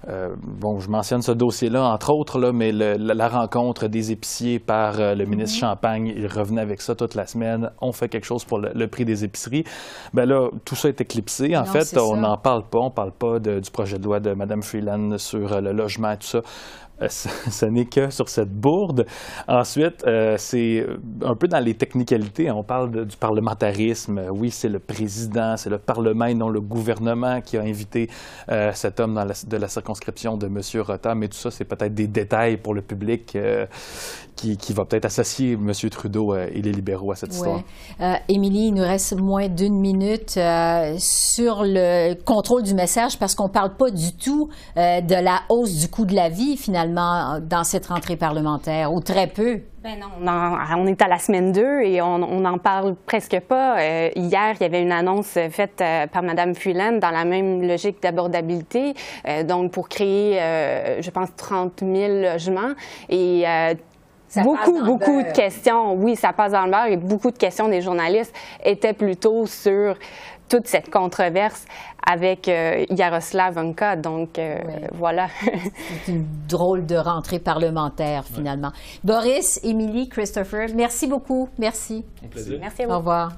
euh, 0.07 0.35
bon, 0.41 0.79
je 0.79 0.89
mentionne 0.89 1.21
ce 1.21 1.31
dossier-là, 1.31 1.83
entre 1.83 2.11
autres, 2.13 2.39
là, 2.39 2.51
mais 2.53 2.71
la, 2.71 3.27
rencontre 3.27 3.87
des 3.87 4.11
épiciers 4.11 4.59
par 4.59 4.99
euh, 4.99 5.13
le 5.13 5.25
ministre 5.25 5.57
mhm. 5.57 5.69
Champagne, 5.69 6.13
il 6.15 6.27
revenait 6.27 6.61
avec 6.61 6.81
ça 6.81 6.95
toute 6.95 7.15
la 7.15 7.25
semaine. 7.25 7.69
On 7.81 7.91
fait 7.91 8.07
quelque 8.07 8.25
chose 8.25 8.45
pour 8.45 8.59
le, 8.59 8.87
prix 8.87 9.05
des 9.05 9.23
épiceries. 9.23 9.65
Ben 10.13 10.25
là, 10.25 10.49
tout 10.65 10.75
ça 10.75 10.89
est 10.89 11.01
éclipsé. 11.01 11.55
En 11.57 11.65
fait, 11.65 11.97
on 11.97 12.17
n'en 12.17 12.37
parle 12.37 12.63
pas. 12.63 12.79
On 12.79 12.85
ne 12.85 12.89
parle 12.89 13.11
pas 13.11 13.39
du 13.39 13.71
projet 13.71 13.99
de 13.99 14.03
loi 14.05 14.19
de 14.19 14.33
Mme 14.33 14.63
Freeland 14.63 15.17
sur 15.17 15.53
euh, 15.53 15.61
le 15.61 15.73
logement 15.73 16.11
et 16.11 16.17
tout 16.17 16.27
ça. 16.27 16.41
Ce 17.09 17.65
n'est 17.65 17.85
que 17.85 18.09
sur 18.09 18.27
cette 18.27 18.51
bourde. 18.51 19.05
Ensuite, 19.47 20.03
euh, 20.05 20.35
c'est 20.37 20.85
un 21.23 21.35
peu 21.35 21.47
dans 21.47 21.63
les 21.63 21.73
technicalités. 21.73 22.51
On 22.51 22.63
parle 22.63 23.05
du 23.05 23.15
parlementarisme. 23.15 24.21
Oui, 24.31 24.51
c'est 24.51 24.69
le 24.69 24.79
président, 24.79 25.55
c'est 25.55 25.69
le 25.69 25.77
Parlement 25.77 26.25
et 26.25 26.33
non 26.33 26.49
le 26.49 26.59
gouvernement 26.59 27.39
qui 27.41 27.57
a 27.57 27.61
invité 27.61 28.09
euh, 28.51 28.71
cet 28.73 28.99
homme 28.99 29.13
dans 29.13 29.25
de 29.25 29.57
la 29.57 29.67
circonscription 29.67 29.88
de 29.93 30.47
M. 30.47 30.81
Rota. 30.81 31.15
Mais 31.15 31.27
tout 31.27 31.37
ça, 31.37 31.51
c'est 31.51 31.65
peut-être 31.65 31.93
des 31.93 32.07
détails 32.07 32.57
pour 32.57 32.73
le 32.73 32.81
public 32.81 33.37
qui, 34.35 34.73
va 34.73 34.85
peut-être 34.85 35.05
associer 35.05 35.53
M. 35.53 35.71
Trudeau 35.89 36.35
et 36.35 36.61
les 36.61 36.71
libéraux 36.71 37.11
à 37.11 37.15
cette 37.15 37.33
histoire. 37.33 37.61
Émilie, 38.27 38.67
il 38.67 38.73
nous 38.73 38.83
reste 38.83 39.17
moins 39.17 39.47
d'une 39.47 39.79
minute 39.79 40.39
sur 40.97 41.63
le 41.63 42.13
contrôle 42.23 42.63
du 42.63 42.73
message 42.73 43.17
parce 43.19 43.35
qu'on 43.35 43.47
ne 43.47 43.53
parle 43.53 43.75
pas 43.75 43.91
du 43.91 44.13
tout 44.13 44.49
de 44.75 45.23
la 45.23 45.41
hausse 45.49 45.75
du 45.75 45.89
coût 45.89 46.05
de 46.05 46.15
la 46.15 46.29
vie, 46.29 46.57
finalement 46.57 47.39
dans 47.41 47.63
cette 47.63 47.87
rentrée 47.87 48.15
parlementaire, 48.15 48.93
ou 48.93 49.01
très 49.01 49.27
peu? 49.27 49.61
Ben 49.81 49.97
non, 49.97 50.07
on, 50.77 50.87
est 50.87 51.01
à 51.01 51.07
la 51.07 51.19
semaine 51.19 51.53
2 51.53 51.81
et 51.83 52.01
on 52.01 52.17
n'en 52.17 52.57
parle 52.57 52.95
presque 52.95 53.39
pas. 53.39 53.79
Euh, 53.79 54.09
hier, 54.13 54.55
il 54.59 54.61
y 54.61 54.65
avait 54.65 54.81
une 54.81 54.91
annonce 54.91 55.37
faite 55.51 55.79
euh, 55.79 56.05
par 56.05 56.21
Mme 56.21 56.53
Fulen 56.53 56.99
dans 56.99 57.11
la 57.11 57.23
même 57.23 57.65
logique 57.65 58.01
d'abordabilité, 58.01 58.93
euh, 59.25 59.43
donc 59.43 59.71
pour 59.71 59.87
créer, 59.87 60.37
je 60.99 61.09
pense, 61.11 61.29
30 61.37 61.79
000 61.79 62.23
logements. 62.23 62.73
Et 63.07 63.45
beaucoup, 64.43 64.83
beaucoup 64.83 65.23
de 65.23 65.31
questions, 65.31 65.93
oui, 65.93 66.17
ça 66.17 66.33
passe 66.33 66.51
dans 66.51 66.65
le 66.65 66.71
beurre, 66.71 66.87
et 66.87 66.97
beaucoup 66.97 67.31
de 67.31 67.37
questions 67.37 67.69
des 67.69 67.81
journalistes 67.81 68.35
étaient 68.61 68.93
plutôt 68.93 69.45
sur 69.45 69.95
toute 70.49 70.67
cette 70.67 70.89
controverse 70.89 71.65
avec 72.05 72.47
euh, 72.47 72.85
Yaroslav 72.89 73.57
Anka. 73.57 73.95
Donc, 73.95 74.39
euh, 74.39 74.57
voilà. 74.93 75.27
C'est 75.43 76.11
une 76.11 76.25
drôle 76.47 76.85
de 76.85 76.95
rentrée 76.95 77.39
parlementaire, 77.39 78.25
finalement. 78.25 78.71
Boris, 79.03 79.59
Émilie, 79.63 80.09
Christopher, 80.09 80.69
merci 80.75 81.07
beaucoup. 81.07 81.49
Merci. 81.57 82.03
Merci 82.59 82.83
à 82.83 82.87
vous. 82.87 82.93
Au 82.93 82.97
revoir. 82.97 83.33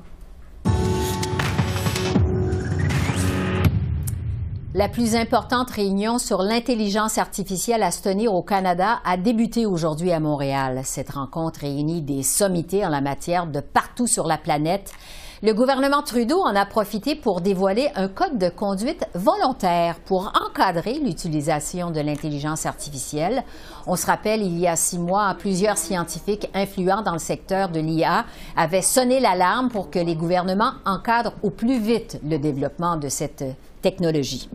La 4.74 4.88
plus 4.88 5.16
importante 5.16 5.70
réunion 5.70 6.18
sur 6.18 6.42
l'intelligence 6.42 7.18
artificielle 7.18 7.84
à 7.84 7.92
se 7.92 8.02
tenir 8.02 8.34
au 8.34 8.42
Canada 8.42 9.02
a 9.04 9.18
débuté 9.18 9.66
aujourd'hui 9.66 10.14
à 10.14 10.22
Montréal. 10.22 10.80
Cette 10.86 11.10
rencontre 11.10 11.60
réunit 11.60 12.02
des 12.02 12.24
sommités 12.24 12.86
en 12.86 12.90
la 12.90 13.02
matière 13.02 13.48
de 13.48 13.60
partout 13.60 14.08
sur 14.08 14.28
la 14.28 14.38
planète. 14.38 14.94
Le 15.44 15.56
gouvernement 15.56 16.04
Trudeau 16.04 16.40
en 16.40 16.56
a 16.56 16.68
profité 16.68 17.16
pour 17.16 17.42
dévoiler 17.42 17.90
un 17.96 18.08
code 18.10 18.38
de 18.38 18.50
conduite 18.50 19.08
volontaire 19.16 19.96
pour 20.06 20.32
encadrer 20.40 21.00
l'utilisation 21.00 21.90
de 21.90 22.00
l'intelligence 22.00 22.68
artificielle. 22.68 23.44
On 23.88 23.96
se 23.96 24.06
rappelle, 24.06 24.44
il 24.44 24.60
y 24.60 24.68
a 24.68 24.76
six 24.76 25.00
mois, 25.00 25.34
plusieurs 25.40 25.80
scientifiques 25.80 26.48
influents 26.54 27.02
dans 27.02 27.14
le 27.14 27.18
secteur 27.18 27.70
de 27.70 27.80
l'IA 27.80 28.26
avaient 28.56 28.84
sonné 28.84 29.20
l'alarme 29.20 29.70
pour 29.70 29.90
que 29.90 29.98
les 29.98 30.16
gouvernements 30.16 30.74
encadrent 30.86 31.34
au 31.42 31.50
plus 31.50 31.80
vite 31.80 32.20
le 32.24 32.38
développement 32.38 32.98
de 32.98 33.10
cette 33.10 33.44
technologie. 33.82 34.48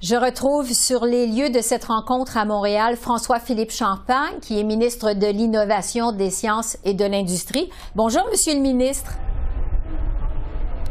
Je 0.00 0.14
retrouve 0.14 0.72
sur 0.72 1.04
les 1.04 1.26
lieux 1.26 1.50
de 1.50 1.62
cette 1.62 1.86
rencontre 1.86 2.36
à 2.36 2.44
Montréal 2.44 2.94
François-Philippe 2.94 3.72
Champagne, 3.72 4.38
qui 4.40 4.60
est 4.60 4.62
ministre 4.62 5.14
de 5.14 5.26
l'Innovation, 5.26 6.12
des 6.12 6.30
Sciences 6.30 6.76
et 6.84 6.94
de 6.94 7.04
l'Industrie. 7.04 7.68
Bonjour, 7.96 8.22
Monsieur 8.30 8.54
le 8.54 8.60
ministre. 8.60 9.14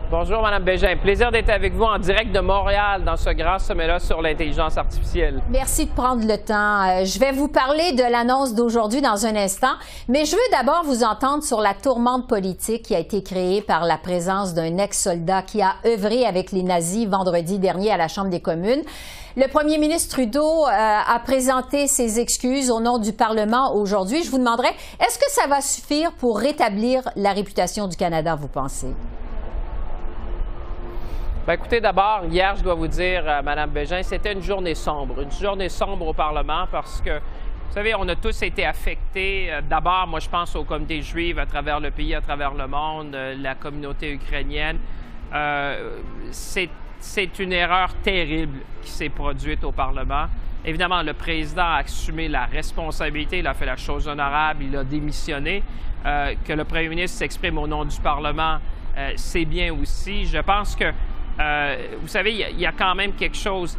Bonjour, 0.10 0.42
Madame 0.42 0.64
Bégin. 0.64 0.96
Plaisir 0.96 1.34
d'être 1.34 1.50
avec 1.50 1.74
vous 1.74 1.84
en 1.84 2.00
direct 2.00 2.32
de 2.32 2.40
Montréal 2.40 3.04
dans 3.04 3.18
ce 3.18 3.30
grand 3.32 3.60
sommet-là 3.60 4.00
sur 4.00 4.22
l'intelligence 4.22 4.78
artificielle. 4.78 5.42
Merci 5.50 5.88
de 5.88 5.92
prendre 5.92 6.26
le 6.26 6.38
temps. 6.38 6.88
Euh, 6.88 7.04
je 7.04 7.20
vais 7.20 7.34
vous 7.34 7.50
parler 7.50 7.92
de 7.92 8.10
l'annonce 8.10 8.56
d'aujourd'hui 8.56 9.02
dans 9.02 9.26
un 9.26 9.36
instant, 9.36 9.74
mais 10.08 10.24
je 10.24 10.32
veux 10.32 10.52
d'abord 10.54 10.84
vous 10.86 11.04
entendre 11.04 11.44
sur 11.44 11.60
la 11.60 11.74
tourmente 11.74 12.26
politique 12.30 12.84
qui 12.84 12.96
a 12.96 13.00
été 13.00 13.22
créée 13.22 13.62
par 13.62 13.84
la 13.84 13.98
présence 13.98 14.54
d'un 14.54 14.78
ex-soldat 14.78 15.42
qui 15.42 15.62
a 15.62 15.74
œuvré 15.86 16.26
avec 16.26 16.54
les 16.54 16.64
nazis 16.64 17.06
vendredi 17.06 17.60
dernier 17.60 17.92
à 17.92 17.98
la 17.98 18.08
Chambre 18.08 18.30
des 18.30 18.40
communes. 18.40 18.84
Le 19.36 19.50
premier 19.50 19.78
ministre 19.78 20.16
Trudeau 20.16 20.68
euh, 20.68 20.70
a 20.70 21.20
présenté 21.20 21.88
ses 21.88 22.22
excuses 22.22 22.72
au 22.72 22.80
nom 22.80 22.98
du 22.98 23.12
Parlement 23.12 23.76
aujourd'hui. 23.76 24.24
Je 24.24 24.32
vous 24.32 24.38
demanderai, 24.38 24.70
est-ce 25.06 25.20
que 25.20 25.30
ça 25.32 25.48
va 25.48 25.60
suffire 25.60 26.14
pour 26.14 26.40
rétablir 26.40 27.02
la 27.18 27.34
réputation 27.34 27.90
du 27.90 27.98
Canada, 27.98 28.36
vous 28.36 28.48
pensez? 28.48 28.88
Bien, 31.48 31.54
écoutez, 31.54 31.80
d'abord, 31.80 32.26
hier, 32.30 32.58
je 32.58 32.62
dois 32.62 32.74
vous 32.74 32.90
dire, 32.90 33.24
euh, 33.26 33.42
Madame 33.42 33.70
Bégin, 33.70 34.04
c'était 34.04 34.34
une 34.34 34.42
journée 34.42 34.76
sombre. 34.76 35.22
Une 35.22 35.32
journée 35.32 35.70
sombre 35.70 36.08
au 36.08 36.14
Parlement 36.14 36.68
parce 36.70 37.00
que, 37.00 37.20
vous 37.20 37.74
savez, 37.74 37.96
on 37.96 38.06
a 38.10 38.18
tous 38.18 38.42
été 38.42 38.66
affectés. 38.66 39.48
Euh, 39.50 39.62
d'abord, 39.62 40.08
moi, 40.08 40.20
je 40.20 40.28
pense 40.28 40.54
aux 40.58 40.66
communautés 40.66 41.02
juives 41.02 41.40
à 41.40 41.46
travers 41.46 41.80
le 41.80 41.90
pays, 41.90 42.14
à 42.14 42.20
travers 42.20 42.54
le 42.54 42.68
monde, 42.68 43.16
euh, 43.16 43.34
la 43.40 43.56
communauté 43.56 44.12
ukrainienne. 44.12 44.78
c'est 46.32 47.40
une 47.40 47.54
erreur 47.54 47.94
terrible 48.04 48.60
qui 48.82 48.92
s'est 48.92 49.08
produite 49.08 49.64
au 49.64 49.72
Parlement. 49.72 50.26
Évidemment, 50.66 51.02
le 51.02 51.14
président 51.14 51.64
a 51.64 51.78
assumé 51.78 52.28
la 52.28 52.44
responsabilité, 52.44 53.40
il 53.40 53.48
a 53.48 53.54
fait 53.54 53.66
la 53.66 53.78
chose 53.78 54.06
honorable, 54.06 54.66
il 54.66 54.76
a 54.76 54.84
démissionné. 54.84 55.64
que 56.04 56.54
le 56.54 56.66
premier 56.66 56.90
ministre 56.90 57.18
s'exprime 57.18 57.58
au 57.58 57.68
nom 57.68 57.86
du 57.86 58.00
Parlement, 58.02 58.58
c'est 59.16 59.46
bien 59.46 59.74
aussi. 59.74 60.26
Je 60.26 60.40
pense 60.40 60.76
que 60.76 60.86
euh, 60.86 60.92
vous 61.38 62.08
savez, 62.08 62.34
il 62.52 62.60
y, 62.60 62.66
a 62.66 62.72
quand 62.72 62.96
même 62.96 63.14
quelque 63.14 63.38
chose. 63.38 63.78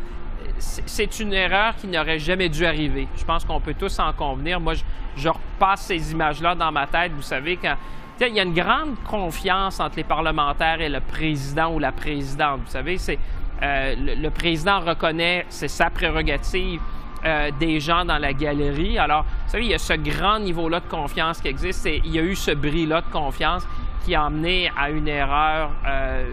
C'est 0.59 1.21
une 1.21 1.33
erreur 1.33 1.75
qui 1.77 1.87
n'aurait 1.87 2.19
jamais 2.19 2.49
dû 2.49 2.65
arriver. 2.65 3.09
Je 3.17 3.25
pense 3.25 3.45
qu'on 3.45 3.61
peut 3.61 3.75
tous 3.75 3.99
en 3.99 4.13
convenir. 4.13 4.61
Moi, 4.61 4.75
je, 5.17 5.29
repasse 5.29 5.83
ces 5.83 6.13
images-là 6.13 6.55
dans 6.55 6.73
ma 6.73 6.87
tête. 6.87 7.13
Vous 7.13 7.23
savez, 7.23 7.57
quand 7.57 7.77
il 8.21 8.35
y 8.35 8.41
a 8.41 8.43
une 8.43 8.55
grande 8.55 8.97
confiance 9.05 9.81
entre 9.81 9.97
les 9.97 10.05
parlementaires 10.05 10.81
et 10.81 10.89
le 10.89 11.01
président 11.01 11.73
ou 11.73 11.79
la 11.79 11.93
présidente. 11.93 12.61
Vous 12.65 12.71
savez, 12.71 12.99
c'est 12.99 13.19
euh, 13.63 13.95
le, 13.97 14.31
président 14.31 14.81
reconnaît, 14.81 15.47
c'est 15.49 15.69
sa 15.69 15.91
prérogative. 15.91 16.81
Euh, 17.25 17.51
des 17.59 17.81
gens 17.81 18.05
dans 18.05 18.19
la 18.19 18.33
galerie. 18.33 18.97
Alors, 18.97 19.25
vous 19.25 19.51
savez, 19.51 19.65
il 19.65 19.71
y 19.71 19.75
a 19.75 19.79
ce 19.79 19.95
grand 19.95 20.39
niveau-là 20.39 20.79
de 20.79 20.87
confiance 20.87 21.41
qui 21.41 21.49
existe 21.49 21.85
il 21.87 22.15
y 22.15 22.19
a 22.21 22.23
eu 22.23 22.37
ce 22.37 22.53
bris-là 22.53 23.01
de 23.01 23.11
confiance 23.11 23.67
qui 24.05 24.15
a 24.15 24.25
amené 24.25 24.71
à 24.77 24.89
une 24.91 25.09
erreur 25.09 25.71
euh, 25.85 26.31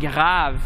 grave 0.00 0.58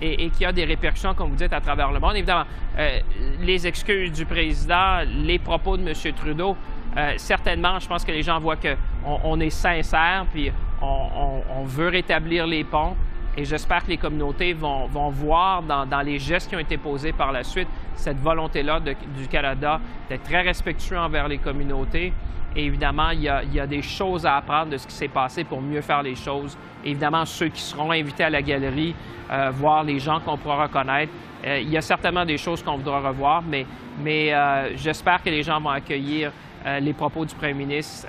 et, 0.00 0.30
qui 0.30 0.44
a 0.44 0.52
des 0.52 0.64
répercussions, 0.64 1.14
comme 1.14 1.30
vous 1.30 1.36
dites, 1.36 1.52
à 1.52 1.60
travers 1.60 1.92
le 1.92 2.00
monde. 2.00 2.16
Évidemment, 2.16 2.44
euh, 2.78 3.00
les 3.40 3.66
excuses 3.66 4.12
du 4.12 4.26
président, 4.26 5.00
les 5.06 5.38
propos 5.38 5.76
de 5.76 5.82
M. 5.88 5.94
Trudeau, 6.14 6.56
euh, 6.96 7.14
certainement, 7.16 7.78
je 7.78 7.88
pense 7.88 8.04
que 8.04 8.12
les 8.12 8.22
gens 8.22 8.38
voient 8.38 8.56
qu'on 8.56 9.20
on 9.24 9.40
est 9.40 9.50
sincère, 9.50 10.26
puis 10.32 10.52
on, 10.82 11.64
veut 11.64 11.88
rétablir 11.88 12.46
les 12.46 12.62
ponts. 12.62 12.94
Et 13.36 13.44
j'espère 13.44 13.84
que 13.84 13.88
les 13.88 13.96
communautés 13.96 14.52
vont, 14.52 14.86
voir 15.10 15.62
dans, 15.62 15.86
dans, 15.86 16.02
les 16.02 16.18
gestes 16.18 16.48
qui 16.48 16.56
ont 16.56 16.60
été 16.60 16.76
posés 16.76 17.12
par 17.12 17.32
la 17.32 17.42
suite 17.42 17.68
cette 17.94 18.20
volonté-là 18.20 18.80
du 18.80 19.26
Canada 19.28 19.80
d'être 20.08 20.22
très 20.22 20.42
respectueux 20.42 20.98
envers 20.98 21.26
les 21.26 21.38
communautés 21.38 22.12
évidemment, 22.56 23.10
il 23.10 23.22
y, 23.22 23.28
a, 23.28 23.66
des 23.66 23.82
choses 23.82 24.26
à 24.26 24.36
apprendre 24.36 24.70
de 24.70 24.76
ce 24.76 24.86
qui 24.86 24.94
s'est 24.94 25.08
passé 25.08 25.44
pour 25.44 25.60
mieux 25.60 25.80
faire 25.80 26.02
les 26.02 26.14
choses. 26.14 26.56
évidemment, 26.84 27.24
ceux 27.24 27.48
qui 27.48 27.60
seront 27.60 27.90
invités 27.90 28.24
à 28.24 28.30
la 28.30 28.42
galerie, 28.42 28.94
euh, 29.30 29.50
voir 29.52 29.84
les 29.84 29.98
gens 29.98 30.20
qu'on 30.20 30.36
pourra 30.36 30.64
reconnaître, 30.64 31.12
euh, 31.46 31.58
il 31.60 31.70
y 31.70 31.76
a 31.76 31.80
certainement 31.80 32.24
des 32.24 32.38
choses 32.38 32.62
qu'on 32.62 32.76
voudra 32.76 33.00
revoir, 33.00 33.42
mais, 33.42 33.66
mais 34.02 34.32
euh, 34.32 34.76
j'espère 34.76 35.22
que 35.22 35.30
les 35.30 35.42
gens 35.42 35.60
vont 35.60 35.70
accueillir 35.70 36.32
les 36.80 36.94
propos 36.94 37.26
du 37.26 37.34
premier 37.34 37.52
ministre 37.52 38.08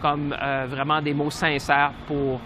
comme 0.00 0.34
vraiment 0.68 1.02
des 1.02 1.12
mots 1.12 1.30
sincères 1.30 1.92
pour 2.06 2.40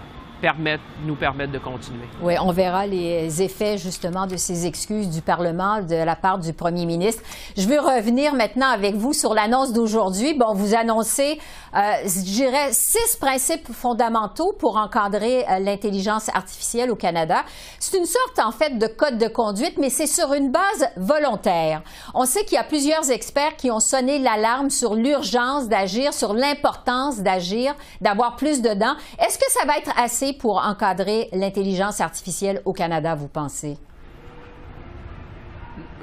nous 1.05 1.15
permettre 1.15 1.53
de 1.53 1.59
continuer. 1.59 2.07
Oui, 2.23 2.35
on 2.41 2.53
verra 2.53 2.87
les 2.87 3.43
effets 3.43 3.79
justement 3.79 4.27
de 4.27 4.37
ces 4.37 4.67
excuses 4.67 5.09
du 5.09 5.23
Parlement 5.23 5.81
de 5.81 5.95
la 5.95 6.17
part 6.17 6.39
du 6.39 6.53
premier 6.53 6.87
ministre. 6.87 7.23
Je 7.57 7.67
veux 7.67 7.81
revenir 7.81 8.35
maintenant 8.35 8.69
avec 8.69 8.95
vous 8.95 9.13
sur 9.13 9.35
l'annonce 9.35 9.73
d'aujourd'hui. 9.73 10.35
Bon, 10.35 10.55
vous 10.55 10.75
annoncez, 10.75 11.41
euh, 11.75 11.81
je 12.05 12.21
dirais, 12.25 12.73
six 12.73 13.17
principes 13.17 13.73
fondamentaux 13.73 14.53
pour 14.59 14.77
encadrer 14.77 15.45
euh, 15.49 15.59
l'intelligence 15.59 16.29
artificielle 16.35 16.91
au 16.91 16.97
Canada. 16.97 17.45
C'est 17.79 17.97
une 17.97 18.07
sorte, 18.07 18.39
en 18.39 18.53
fait, 18.53 18.79
de 18.79 18.87
code 18.87 19.19
de 19.19 19.29
conduite, 19.29 19.79
mais 19.79 19.91
c'est 19.91 20.07
sur 20.07 20.35
une 20.35 20.51
base 20.51 20.89
volontaire. 20.97 21.83
On 22.15 22.27
sait 22.27 22.45
qu'il 22.45 22.57
y 22.57 22.61
a 22.61 22.65
plusieurs 22.65 23.11
experts 23.11 23.57
qui 23.57 23.71
ont 23.71 23.81
sonné 23.81 24.19
l'alarme 24.19 24.71
sur 24.71 24.95
l'urgence 24.95 25.69
d'agir, 25.69 26.13
sur 26.13 26.35
l'importance 26.35 27.21
d'agir, 27.21 27.75
d'avoir 28.01 28.37
plus 28.37 28.61
de 28.61 28.75
dents. 28.75 28.95
Est-ce 29.19 29.39
que 29.39 29.51
ça 29.51 29.65
va 29.67 29.79
être 29.79 29.91
assez 29.99 30.24
pour 30.33 30.59
encadrer 30.59 31.29
l'intelligence 31.33 32.01
artificielle 32.01 32.63
au 32.65 32.73
Canada, 32.73 33.15
vous 33.15 33.29
pensez? 33.29 33.77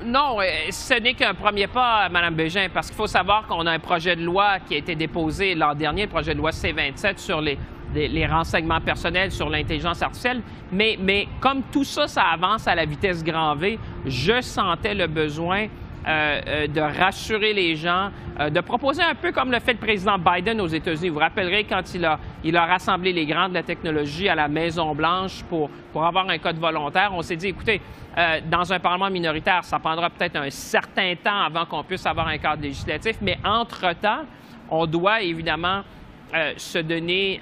non, 0.05 0.39
euh, 0.39 0.45
ce 0.71 0.95
n'est 0.95 1.13
qu'un 1.13 1.33
premier 1.33 1.67
pas, 1.67 2.09
Mme 2.09 2.35
Bégin, 2.35 2.67
parce 2.73 2.87
qu'il 2.87 2.95
faut 2.95 3.07
savoir 3.07 3.47
qu'on 3.47 3.65
a 3.65 3.71
un 3.71 3.79
projet 3.79 4.15
de 4.15 4.23
loi 4.23 4.59
qui 4.59 4.75
a 4.75 4.77
été 4.77 4.95
déposé 4.95 5.55
l'an 5.55 5.75
dernier, 5.75 6.03
le 6.03 6.09
projet 6.09 6.33
de 6.33 6.39
loi 6.39 6.51
C-27 6.51 7.17
sur 7.17 7.41
les, 7.41 7.57
les 7.93 8.25
renseignements 8.25 8.81
personnels, 8.81 9.31
sur 9.31 9.49
l'intelligence 9.49 10.01
artificielle. 10.01 10.41
Mais, 10.71 10.97
mais 10.99 11.27
comme 11.39 11.63
tout 11.71 11.83
ça, 11.83 12.07
ça 12.07 12.23
avance 12.23 12.67
à 12.67 12.75
la 12.75 12.85
vitesse 12.85 13.23
grand 13.23 13.55
V, 13.55 13.77
je 14.05 14.41
sentais 14.41 14.93
le 14.93 15.07
besoin 15.07 15.67
euh, 16.07 16.67
de 16.67 16.81
rassurer 16.81 17.53
les 17.53 17.75
gens, 17.75 18.09
euh, 18.39 18.49
de 18.49 18.59
proposer 18.61 19.03
un 19.03 19.13
peu 19.13 19.31
comme 19.31 19.51
le 19.51 19.59
fait 19.59 19.73
le 19.73 19.79
président 19.79 20.17
Biden 20.17 20.59
aux 20.59 20.67
États-Unis. 20.67 21.09
Vous 21.09 21.15
vous 21.15 21.19
rappellerez 21.19 21.63
quand 21.65 21.93
il 21.93 22.03
a, 22.05 22.19
il 22.43 22.57
a 22.57 22.65
rassemblé 22.65 23.13
les 23.13 23.25
grands 23.25 23.49
de 23.49 23.53
la 23.53 23.61
technologie 23.61 24.27
à 24.27 24.33
la 24.33 24.47
Maison-Blanche 24.47 25.43
pour, 25.43 25.69
pour 25.93 26.03
avoir 26.03 26.27
un 26.27 26.39
code 26.39 26.57
volontaire, 26.57 27.11
on 27.13 27.21
s'est 27.21 27.35
dit, 27.35 27.47
écoutez, 27.47 27.81
dans 28.49 28.73
un 28.73 28.79
Parlement 28.79 29.09
minoritaire, 29.09 29.63
ça 29.63 29.79
prendra 29.79 30.09
peut-être 30.09 30.35
un 30.35 30.49
certain 30.49 31.13
temps 31.15 31.43
avant 31.45 31.65
qu'on 31.65 31.83
puisse 31.83 32.05
avoir 32.05 32.27
un 32.27 32.37
cadre 32.37 32.63
législatif, 32.63 33.17
mais 33.21 33.37
entre-temps, 33.45 34.25
on 34.69 34.85
doit 34.85 35.21
évidemment 35.21 35.81
se 36.57 36.79
donner 36.79 37.39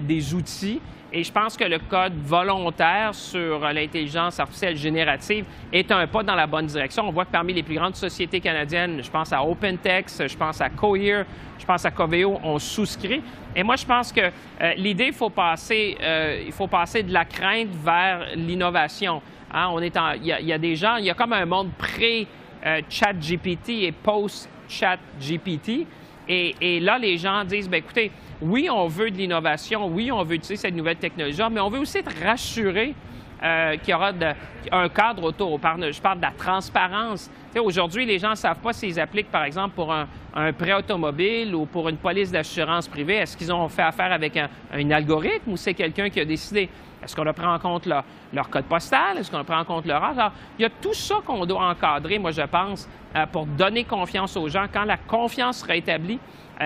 des 0.00 0.34
outils 0.34 0.80
et 1.16 1.24
je 1.24 1.32
pense 1.32 1.56
que 1.56 1.64
le 1.64 1.78
code 1.78 2.12
volontaire 2.22 3.14
sur 3.14 3.60
l'intelligence 3.60 4.38
artificielle 4.38 4.76
générative 4.76 5.46
est 5.72 5.90
un 5.90 6.06
pas 6.06 6.22
dans 6.22 6.34
la 6.34 6.46
bonne 6.46 6.66
direction. 6.66 7.08
On 7.08 7.10
voit 7.10 7.24
que 7.24 7.30
parmi 7.30 7.54
les 7.54 7.62
plus 7.62 7.76
grandes 7.76 7.96
sociétés 7.96 8.38
canadiennes, 8.38 9.02
je 9.02 9.10
pense 9.10 9.32
à 9.32 9.42
OpenText, 9.42 10.28
je 10.28 10.36
pense 10.36 10.60
à 10.60 10.68
Cohere, 10.68 11.24
je 11.58 11.64
pense 11.64 11.86
à 11.86 11.90
Coveo, 11.90 12.38
on 12.44 12.58
souscrit. 12.58 13.22
Et 13.54 13.62
moi, 13.62 13.76
je 13.76 13.86
pense 13.86 14.12
que 14.12 14.20
euh, 14.20 14.74
l'idée, 14.76 15.06
il 15.06 15.14
faut 15.14 15.30
passer, 15.30 15.96
euh, 16.02 16.42
il 16.44 16.52
faut 16.52 16.66
passer 16.66 17.02
de 17.02 17.14
la 17.14 17.24
crainte 17.24 17.70
vers 17.82 18.26
l'innovation. 18.34 19.22
Hein, 19.50 19.74
il, 20.20 20.26
y 20.26 20.52
a, 20.52 20.58
des 20.58 20.76
gens, 20.76 20.96
il 20.96 21.06
y 21.06 21.10
a 21.10 21.14
comme 21.14 21.32
un 21.32 21.46
monde 21.46 21.70
pré-chat-GPT 21.78 23.70
euh, 23.70 23.86
et 23.86 23.92
post-chat-GPT. 23.92 25.86
Et, 26.28 26.80
là, 26.80 26.98
les 26.98 27.18
gens 27.18 27.44
disent, 27.44 27.68
bien, 27.68 27.78
écoutez, 27.78 28.10
oui, 28.40 28.68
on 28.70 28.86
veut 28.86 29.10
de 29.10 29.16
l'innovation, 29.16 29.86
oui, 29.86 30.10
on 30.10 30.22
veut 30.22 30.34
utiliser 30.34 30.56
cette 30.56 30.74
nouvelle 30.74 30.96
technologie, 30.96 31.40
mais 31.50 31.60
on 31.60 31.70
veut 31.70 31.78
aussi 31.78 31.98
être 31.98 32.12
rassuré 32.22 32.94
euh, 33.42 33.76
qu'il 33.76 33.90
y 33.90 33.94
aura 33.94 34.12
un 34.72 34.88
cadre 34.88 35.24
autour. 35.24 35.58
Je 35.58 36.00
parle 36.00 36.16
de 36.18 36.22
la 36.22 36.32
transparence. 36.32 37.30
Aujourd'hui, 37.56 38.04
les 38.04 38.18
gens 38.18 38.30
ne 38.30 38.34
savent 38.34 38.60
pas 38.60 38.72
s'ils 38.72 38.98
appliquent, 38.98 39.30
par 39.30 39.44
exemple, 39.44 39.74
pour 39.74 39.92
un, 39.92 40.06
prêt 40.52 40.74
automobile 40.74 41.54
ou 41.54 41.64
pour 41.64 41.88
une 41.88 41.96
police 41.96 42.30
d'assurance 42.30 42.88
privée. 42.88 43.16
Est-ce 43.16 43.36
qu'ils 43.36 43.52
ont 43.52 43.68
fait 43.68 43.82
affaire 43.82 44.12
avec 44.12 44.36
un, 44.36 44.90
algorithme 44.90 45.52
ou 45.52 45.56
c'est 45.56 45.74
quelqu'un 45.74 46.10
qui 46.10 46.20
a 46.20 46.24
décidé? 46.24 46.68
Est-ce 47.06 47.14
qu'on 47.14 47.32
pris 47.32 47.46
en 47.46 47.58
compte 47.60 47.86
leur, 47.86 48.50
code 48.50 48.64
postal? 48.64 49.18
Est-ce 49.18 49.30
qu'on 49.30 49.44
pris 49.44 49.54
en 49.54 49.64
compte 49.64 49.86
leur 49.86 50.02
âge? 50.02 50.18
Alors, 50.18 50.32
il 50.58 50.62
y 50.62 50.64
a 50.64 50.70
tout 50.70 50.92
ça 50.92 51.14
qu'on 51.24 51.46
doit 51.46 51.68
encadrer, 51.68 52.18
moi, 52.18 52.32
je 52.32 52.42
pense, 52.42 52.88
euh, 53.14 53.24
pour 53.26 53.46
donner 53.46 53.84
confiance 53.84 54.36
aux 54.36 54.48
gens. 54.48 54.66
Quand 54.72 54.84
la 54.84 54.96
confiance 54.96 55.58
sera 55.58 55.76
établie, 55.76 56.18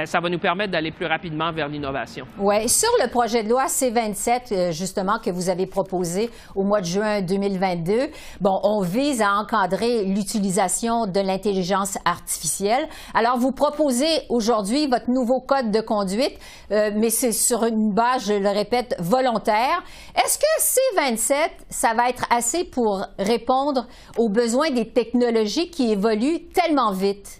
ça 0.06 0.20
va 0.20 0.28
nous 0.28 0.38
permettre 0.38 0.72
d'aller 0.72 0.90
plus 0.90 1.06
rapidement 1.06 1.52
vers 1.52 1.68
l'innovation. 1.68 2.26
Oui. 2.38 2.68
Sur 2.68 2.90
le 3.02 3.08
projet 3.08 3.42
de 3.42 3.48
loi 3.48 3.68
C-27, 3.68 4.52
euh, 4.52 4.72
justement, 4.72 5.18
que 5.18 5.30
vous 5.30 5.48
avez 5.48 5.66
proposé 5.66 6.30
au 6.54 6.64
mois 6.64 6.80
de 6.80 6.86
juin 6.86 7.22
2022, 7.22 8.10
bon, 8.40 8.60
on 8.62 8.82
vise 8.82 9.20
à 9.22 9.34
encadrer 9.34 10.04
l'utilisation 10.04 11.06
de 11.06 11.20
l'intelligence 11.20 11.98
artificielle. 12.04 12.88
Alors, 13.14 13.38
vous 13.38 13.52
proposez 13.52 14.22
aujourd'hui 14.28 14.86
votre 14.86 15.10
nouveau 15.10 15.40
code 15.40 15.70
de 15.70 15.80
conduite, 15.80 16.38
euh, 16.70 16.90
mais 16.94 17.10
c'est 17.10 17.32
sur 17.32 17.64
une 17.64 17.92
base, 17.92 18.26
je 18.26 18.34
le 18.34 18.48
répète, 18.48 18.96
volontaire. 19.00 19.82
Est-ce 20.14 20.38
que 20.38 20.44
C-27, 20.58 21.34
ça 21.68 21.94
va 21.94 22.08
être 22.08 22.26
assez 22.30 22.64
pour 22.64 23.04
répondre 23.18 23.86
aux 24.18 24.28
besoins 24.28 24.70
des 24.70 24.88
technologies 24.88 25.70
qui 25.70 25.90
évoluent 25.90 26.48
tellement 26.54 26.92
vite? 26.92 27.39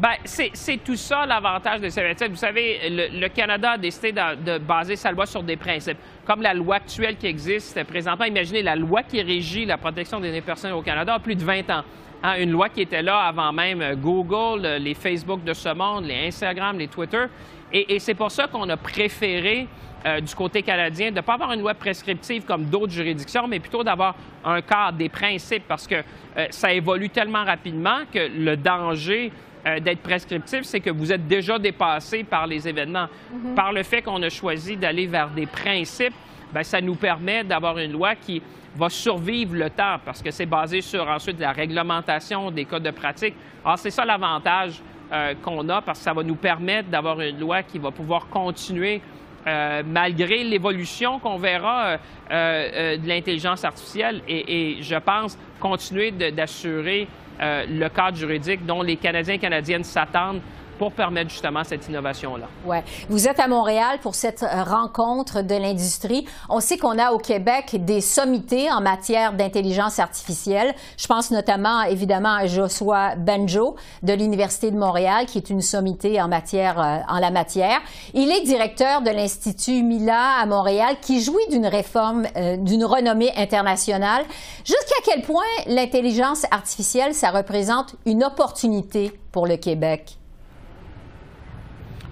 Bien, 0.00 0.14
c'est 0.24 0.82
tout 0.82 0.96
ça 0.96 1.26
l'avantage 1.26 1.80
de 1.80 1.88
C27. 1.88 2.30
Vous 2.30 2.36
savez, 2.36 2.80
le, 2.90 3.28
Canada 3.28 3.72
a 3.72 3.78
décidé 3.78 4.12
de, 4.12 4.58
baser 4.58 4.96
sa 4.96 5.12
loi 5.12 5.26
sur 5.26 5.42
des 5.42 5.56
principes. 5.56 5.98
Comme 6.24 6.42
la 6.42 6.54
loi 6.54 6.76
actuelle 6.76 7.16
qui 7.16 7.26
existe 7.26 7.82
présentement, 7.84 8.24
imaginez 8.24 8.62
la 8.62 8.74
loi 8.74 9.02
qui 9.02 9.22
régit 9.22 9.64
la 9.64 9.76
protection 9.76 10.18
des 10.18 10.40
personnelles 10.40 10.76
au 10.76 10.82
Canada 10.82 11.14
a 11.14 11.18
plus 11.20 11.36
de 11.36 11.44
20 11.44 11.70
ans. 11.70 11.84
Hein, 12.24 12.34
une 12.38 12.52
loi 12.52 12.68
qui 12.68 12.82
était 12.82 13.02
là 13.02 13.18
avant 13.18 13.52
même 13.52 13.96
Google, 13.96 14.66
les 14.80 14.94
Facebook 14.94 15.42
de 15.44 15.52
ce 15.52 15.74
monde, 15.74 16.04
les 16.04 16.28
Instagram, 16.28 16.78
les 16.78 16.88
Twitter. 16.88 17.24
Et, 17.72 17.98
c'est 17.98 18.14
pour 18.14 18.30
ça 18.30 18.46
qu'on 18.46 18.68
a 18.68 18.76
préféré 18.76 19.66
euh, 20.04 20.20
du 20.20 20.34
côté 20.34 20.62
canadien, 20.62 21.10
de 21.10 21.16
ne 21.16 21.20
pas 21.20 21.34
avoir 21.34 21.52
une 21.52 21.60
loi 21.60 21.74
prescriptive 21.74 22.44
comme 22.44 22.66
d'autres 22.66 22.92
juridictions, 22.92 23.48
mais 23.48 23.60
plutôt 23.60 23.82
d'avoir 23.82 24.14
un 24.44 24.60
cadre, 24.60 24.98
des 24.98 25.08
principes, 25.08 25.64
parce 25.66 25.86
que 25.86 25.94
euh, 25.94 26.46
ça 26.50 26.72
évolue 26.72 27.08
tellement 27.08 27.44
rapidement 27.44 28.00
que 28.12 28.18
le 28.18 28.56
danger 28.56 29.32
euh, 29.64 29.78
d'être 29.78 30.00
prescriptif, 30.00 30.62
c'est 30.62 30.80
que 30.80 30.90
vous 30.90 31.12
êtes 31.12 31.28
déjà 31.28 31.56
dépassé 31.56 32.24
par 32.24 32.48
les 32.48 32.66
événements. 32.66 33.06
Mhm. 33.32 33.54
Par 33.54 33.72
le 33.72 33.84
fait 33.84 34.02
qu'on 34.02 34.20
a 34.22 34.28
choisi 34.28 34.76
d'aller 34.76 35.06
vers 35.06 35.28
des 35.28 35.46
principes, 35.46 36.14
bien, 36.52 36.64
ça 36.64 36.80
nous 36.80 36.96
permet 36.96 37.44
d'avoir 37.44 37.78
une 37.78 37.92
loi 37.92 38.16
qui 38.16 38.42
va 38.74 38.88
survivre 38.88 39.54
le 39.54 39.70
temps 39.70 39.98
parce 40.04 40.20
que 40.20 40.32
c'est 40.32 40.46
basé 40.46 40.80
sur 40.80 41.08
ensuite 41.08 41.38
la 41.38 41.52
réglementation 41.52 42.50
des 42.50 42.64
codes 42.64 42.82
de 42.82 42.90
pratique. 42.90 43.34
Alors, 43.64 43.78
c'est 43.78 43.90
ça 43.90 44.04
l'avantage 44.04 44.82
euh, 45.12 45.34
qu'on 45.40 45.68
a 45.68 45.80
parce 45.80 46.00
que 46.00 46.04
ça 46.04 46.12
va 46.12 46.24
nous 46.24 46.34
permettre 46.34 46.88
d'avoir 46.88 47.20
une 47.20 47.38
loi 47.38 47.62
qui 47.62 47.78
va 47.78 47.92
pouvoir 47.92 48.26
continuer 48.28 49.00
euh, 49.46 49.82
malgré 49.86 50.42
l'évolution 50.42 51.20
qu'on 51.20 51.36
verra 51.36 51.98
de 52.30 53.08
l'intelligence 53.08 53.64
artificielle 53.64 54.22
et, 54.26 54.78
et, 54.78 54.82
je 54.82 54.96
pense 54.96 55.38
continuer 55.60 56.10
d'assurer 56.10 57.06
le 57.42 57.88
cadre 57.88 58.16
juridique 58.16 58.64
dont 58.64 58.82
les 58.82 58.96
Canadiens 58.96 59.34
et 59.34 59.38
Canadiennes 59.38 59.84
s'attendent 59.84 60.40
pour 60.78 60.92
permettre 60.92 61.30
justement 61.30 61.64
cette 61.64 61.88
innovation-là. 61.88 62.46
Oui. 62.66 62.78
Vous 63.08 63.28
êtes 63.28 63.40
à 63.40 63.48
Montréal 63.48 63.98
pour 64.02 64.14
cette 64.14 64.42
euh, 64.42 64.62
rencontre 64.62 65.42
de 65.42 65.54
l'industrie. 65.54 66.26
On 66.48 66.60
sait 66.60 66.78
qu'on 66.78 66.98
a 66.98 67.12
au 67.12 67.18
Québec 67.18 67.76
des 67.84 68.00
sommités 68.00 68.70
en 68.70 68.80
matière 68.80 69.32
d'intelligence 69.32 69.98
artificielle. 69.98 70.74
Je 70.96 71.06
pense 71.06 71.30
notamment, 71.30 71.82
évidemment, 71.82 72.34
à 72.34 72.46
Joshua 72.46 73.16
Benjo 73.16 73.76
de 74.02 74.12
l'Université 74.12 74.70
de 74.70 74.76
Montréal, 74.76 75.26
qui 75.26 75.38
est 75.38 75.50
une 75.50 75.62
sommité 75.62 76.20
en 76.20 76.28
matière, 76.28 76.80
euh, 76.80 76.98
en 77.08 77.18
la 77.18 77.30
matière. 77.30 77.80
Il 78.14 78.30
est 78.30 78.42
directeur 78.42 79.02
de 79.02 79.10
l'Institut 79.10 79.82
Mila 79.82 80.40
à 80.40 80.46
Montréal, 80.46 80.96
qui 81.00 81.22
jouit 81.22 81.46
d'une 81.50 81.66
réforme, 81.66 82.26
euh, 82.36 82.56
d'une 82.56 82.84
renommée 82.84 83.32
internationale. 83.36 84.24
Jusqu'à 84.64 85.02
quel 85.04 85.22
point 85.22 85.42
l'intelligence 85.66 86.44
artificielle, 86.50 87.14
ça 87.14 87.30
représente 87.30 87.96
une 88.06 88.24
opportunité 88.24 89.12
pour 89.32 89.46
le 89.46 89.56
Québec? 89.56 90.18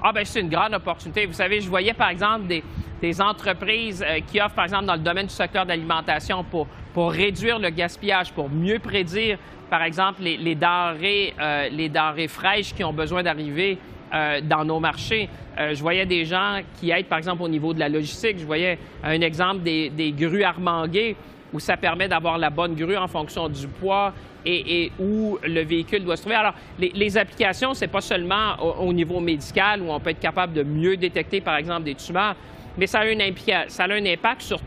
Ah, 0.02 0.12
ben 0.12 0.24
c'est 0.24 0.40
une 0.40 0.48
grande 0.48 0.72
opportunité. 0.72 1.26
Vous 1.26 1.34
savez, 1.34 1.60
je 1.60 1.68
voyais 1.68 1.92
par 1.92 2.08
exemple 2.08 2.46
des, 2.46 3.20
entreprises 3.20 4.02
euh, 4.06 4.20
qui 4.26 4.40
offrent, 4.40 4.54
par 4.54 4.64
exemple, 4.64 4.86
dans 4.86 4.94
le 4.94 5.00
domaine 5.00 5.26
du 5.26 5.32
secteur 5.32 5.66
d'alimentation 5.66 6.42
pour, 6.42 6.66
pour 6.94 7.12
réduire 7.12 7.58
le 7.58 7.68
gaspillage, 7.68 8.32
pour 8.32 8.48
mieux 8.48 8.78
prédire, 8.78 9.38
par 9.68 9.82
exemple, 9.82 10.22
les, 10.22 10.38
les 10.38 10.54
denrées, 10.54 11.34
euh, 11.38 11.68
les 11.68 12.28
fraîches 12.28 12.74
qui 12.74 12.82
ont 12.82 12.94
besoin 12.94 13.22
d'arriver 13.22 13.78
euh, 14.14 14.40
dans 14.42 14.64
nos 14.64 14.80
marchés. 14.80 15.28
je 15.58 15.80
voyais 15.80 16.06
des 16.06 16.24
gens 16.24 16.60
qui 16.78 16.90
aident, 16.90 17.06
par 17.06 17.18
exemple, 17.18 17.42
au 17.42 17.48
niveau 17.48 17.74
de 17.74 17.80
la 17.80 17.90
logistique. 17.90 18.38
Je 18.38 18.46
voyais 18.46 18.78
un 19.04 19.20
exemple 19.20 19.62
des, 19.62 19.90
des 19.90 20.12
grues 20.12 20.44
armanguées 20.44 21.16
où 21.52 21.60
ça 21.60 21.76
permet 21.76 22.08
d'avoir 22.08 22.38
la 22.38 22.50
bonne 22.50 22.74
grue 22.74 22.96
en 22.96 23.08
fonction 23.08 23.48
du 23.48 23.66
poids 23.66 24.12
et, 24.46 24.90
où 24.98 25.38
le 25.42 25.62
véhicule 25.62 26.04
doit 26.04 26.16
se 26.16 26.22
trouver. 26.22 26.36
Alors, 26.36 26.54
les, 26.78 27.18
applications, 27.18 27.74
c'est 27.74 27.88
pas 27.88 28.00
seulement 28.00 28.56
au, 28.80 28.92
niveau 28.92 29.20
médical 29.20 29.82
où 29.82 29.90
on 29.90 30.00
peut 30.00 30.10
être 30.10 30.20
capable 30.20 30.52
de 30.52 30.62
mieux 30.62 30.96
détecter, 30.96 31.40
par 31.40 31.56
exemple, 31.56 31.82
des 31.82 31.94
tumeurs, 31.94 32.36
mais 32.78 32.86
ça 32.86 33.00
a, 33.00 33.06
une 33.06 33.22
ça 33.68 33.84
a 33.84 33.92
un 33.92 34.06
impact 34.06 34.42
sur 34.42 34.60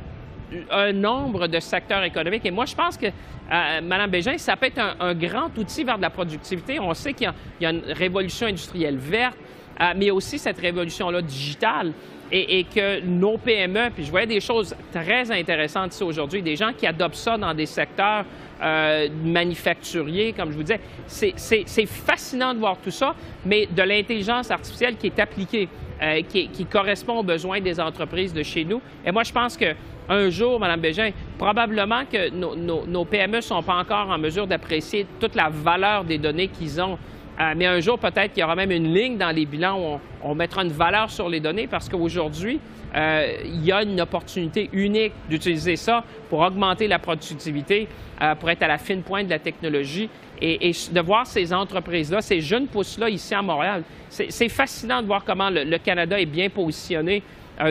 un 0.70 0.92
nombre 0.92 1.48
de 1.48 1.60
secteurs 1.60 2.04
économiques. 2.04 2.46
Et 2.46 2.52
moi, 2.52 2.66
je 2.66 2.76
pense 2.76 2.98
que, 2.98 3.08
euh, 3.08 3.82
Mme 3.82 4.10
Bégin, 4.12 4.38
ça 4.38 4.56
peut 4.56 4.68
être 4.68 4.82
un, 5.00 5.14
grand 5.16 5.56
outil 5.58 5.84
vers 5.84 5.98
de 5.98 6.04
la 6.04 6.10
productivité. 6.10 6.80
On 6.80 6.94
sait 6.94 7.14
qu'il 7.14 7.32
y, 7.62 7.66
a 7.66 7.70
une 7.72 7.82
révolution 7.88 8.48
industrielle 8.48 8.98
verte, 8.98 9.38
euh, 9.82 9.94
mais 9.96 10.12
aussi 10.12 10.38
cette 10.38 10.60
révolution-là 10.60 11.22
digitale 11.22 11.94
et, 12.32 12.64
que 12.64 13.02
nos 13.02 13.38
PME, 13.38 13.92
puis 13.94 14.04
je 14.04 14.12
voyais 14.12 14.28
des 14.28 14.40
choses 14.40 14.76
très 14.92 15.32
intéressantes 15.32 15.94
ici 15.94 16.04
aujourd'hui, 16.04 16.42
des 16.42 16.56
gens 16.56 16.72
qui 16.76 16.88
adoptent 16.88 17.16
ça 17.16 17.38
dans 17.38 17.54
des 17.54 17.66
secteurs 17.66 18.26
euh, 18.62 19.08
manufacturiers, 19.24 20.34
comme 20.34 20.52
je 20.52 20.56
vous 20.56 20.64
disais. 20.64 20.80
C'est 21.08 21.86
fascinant 21.86 22.54
de 22.54 22.60
voir 22.60 22.78
tout 22.84 22.92
ça, 22.92 23.16
mais 23.46 23.68
de 23.68 23.84
l'intelligence 23.84 24.52
artificielle 24.52 24.96
qui 24.96 25.08
est 25.08 25.20
appliquée, 25.20 25.68
euh, 26.02 26.22
qui, 26.22 26.66
correspond 26.66 27.20
aux 27.20 27.24
besoins 27.24 27.62
des 27.62 27.80
entreprises 27.80 28.34
de 28.34 28.44
chez 28.44 28.64
nous. 28.64 28.82
Et 29.06 29.12
moi, 29.12 29.24
je 29.24 29.32
pense 29.32 29.58
que 29.58 29.76
un 30.10 30.30
jour, 30.30 30.60
Mme 30.60 30.82
Bégin, 30.82 31.12
probablement 31.38 32.04
que 32.06 32.30
nos, 32.30 33.06
PME 33.06 33.38
ne 33.38 33.42
sont 33.42 33.64
pas 33.64 33.76
encore 33.76 34.10
en 34.10 34.18
mesure 34.18 34.48
d'apprécier 34.48 35.06
toute 35.20 35.36
la 35.36 35.50
valeur 35.50 36.04
des 36.04 36.18
données 36.18 36.48
qu'ils 36.48 36.82
ont 36.82 36.98
Euh, 37.40 37.54
mais 37.56 37.66
un 37.66 37.80
jour, 37.80 37.98
peut-être 37.98 38.34
qu'il 38.34 38.42
y 38.42 38.44
aura 38.44 38.56
même 38.56 38.72
une 38.72 38.94
ligne 38.94 39.18
dans 39.18 39.32
les 39.32 39.46
bilans 39.46 39.80
où 39.80 40.00
on, 40.24 40.36
mettra 40.36 40.64
une 40.64 40.72
valeur 40.72 41.10
sur 41.10 41.30
les 41.30 41.40
données 41.40 41.68
parce 41.68 41.90
qu'aujourd'hui, 41.90 42.60
euh, 42.96 43.38
il 43.44 43.66
y 43.66 43.72
a 43.72 43.82
une 43.82 44.00
opportunité 44.00 44.70
unique 44.72 45.14
d'utiliser 45.28 45.76
ça 45.76 46.04
pour 46.30 46.40
augmenter 46.40 46.88
la 46.88 47.00
productivité, 47.00 47.88
euh, 48.22 48.36
pour 48.36 48.52
être 48.52 48.62
à 48.62 48.68
la 48.68 48.78
fine 48.78 49.02
pointe 49.02 49.26
de 49.26 49.32
la 49.32 49.40
technologie 49.40 50.10
et, 50.40 50.72
de 50.92 51.02
voir 51.02 51.26
ces 51.26 51.54
entreprises-là, 51.54 52.22
ces 52.22 52.42
jeunes 52.42 52.68
pousses-là 52.68 53.10
ici 53.10 53.34
à 53.34 53.42
Montréal. 53.42 53.84
C'est 54.10 54.50
fascinant 54.50 55.02
de 55.02 55.08
voir 55.08 55.24
comment 55.24 55.50
le, 55.50 55.78
Canada 55.78 56.20
est 56.20 56.26
bien 56.26 56.50
positionné 56.50 57.24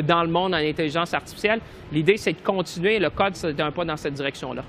dans 0.04 0.22
le 0.22 0.28
monde 0.28 0.54
en 0.54 0.58
intelligence 0.58 1.12
artificielle. 1.12 1.60
L'idée, 1.92 2.16
c'est 2.16 2.32
de 2.32 2.40
continuer. 2.42 2.98
Le 2.98 3.10
code, 3.10 3.36
c'est 3.36 3.60
un 3.60 3.70
pas 3.70 3.84
dans 3.84 3.96
cette 3.96 4.14
direction-là. 4.14 4.64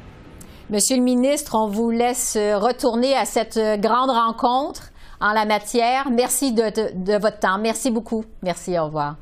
Monsieur 0.70 0.98
le 0.98 1.04
ministre, 1.04 1.56
on 1.56 1.68
vous 1.68 1.92
laisse 1.92 2.36
retourner 2.38 3.16
à 3.16 3.26
cette 3.26 3.60
grande 3.80 4.10
rencontre 4.10 4.92
en 5.20 5.34
la 5.34 5.46
matière. 5.46 6.10
Merci 6.10 6.52
de, 6.54 7.18
votre 7.18 7.40
temps. 7.40 7.58
Merci 7.58 7.92
beaucoup. 7.92 8.26
Merci. 8.42 8.78
Au 8.78 8.86
revoir. 8.86 9.16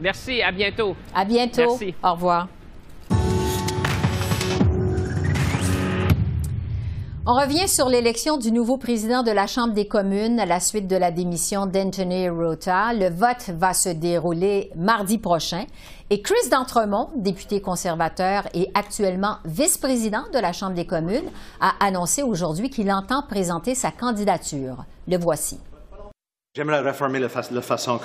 Merci. 0.00 0.42
À 0.42 0.52
bientôt. 0.52 0.94
À 1.14 1.24
bientôt. 1.24 1.76
Merci. 1.78 1.94
Au 2.02 2.12
revoir. 2.12 2.48
On 7.24 7.34
revient 7.34 7.68
sur 7.68 7.88
l'élection 7.88 8.36
du 8.36 8.50
nouveau 8.50 8.78
président 8.78 9.22
de 9.22 9.30
la 9.30 9.46
Chambre 9.46 9.74
des 9.74 9.86
communes 9.86 10.40
à 10.40 10.44
la 10.44 10.58
suite 10.58 10.88
de 10.88 10.96
la 10.96 11.12
démission 11.12 11.66
d'Anthony 11.66 12.28
Rota. 12.28 12.92
Le 12.94 13.10
vote 13.10 13.48
va 13.56 13.74
se 13.74 13.90
dérouler 13.90 14.72
mardi 14.74 15.18
prochain. 15.18 15.66
Et 16.10 16.20
Chris 16.20 16.48
D'Entremont, 16.50 17.10
député 17.14 17.60
conservateur 17.60 18.48
et 18.54 18.72
actuellement 18.74 19.36
vice-président 19.44 20.24
de 20.34 20.40
la 20.40 20.52
Chambre 20.52 20.74
des 20.74 20.84
communes, 20.84 21.30
a 21.60 21.74
annoncé 21.78 22.24
aujourd'hui 22.24 22.70
qu'il 22.70 22.90
entend 22.90 23.22
présenter 23.22 23.76
sa 23.76 23.92
candidature. 23.92 24.84
Le 25.06 25.16
voici. 25.16 25.60
J'aimerais 26.56 26.80
réformer 26.80 27.20
la, 27.20 27.28
façon 27.28 28.00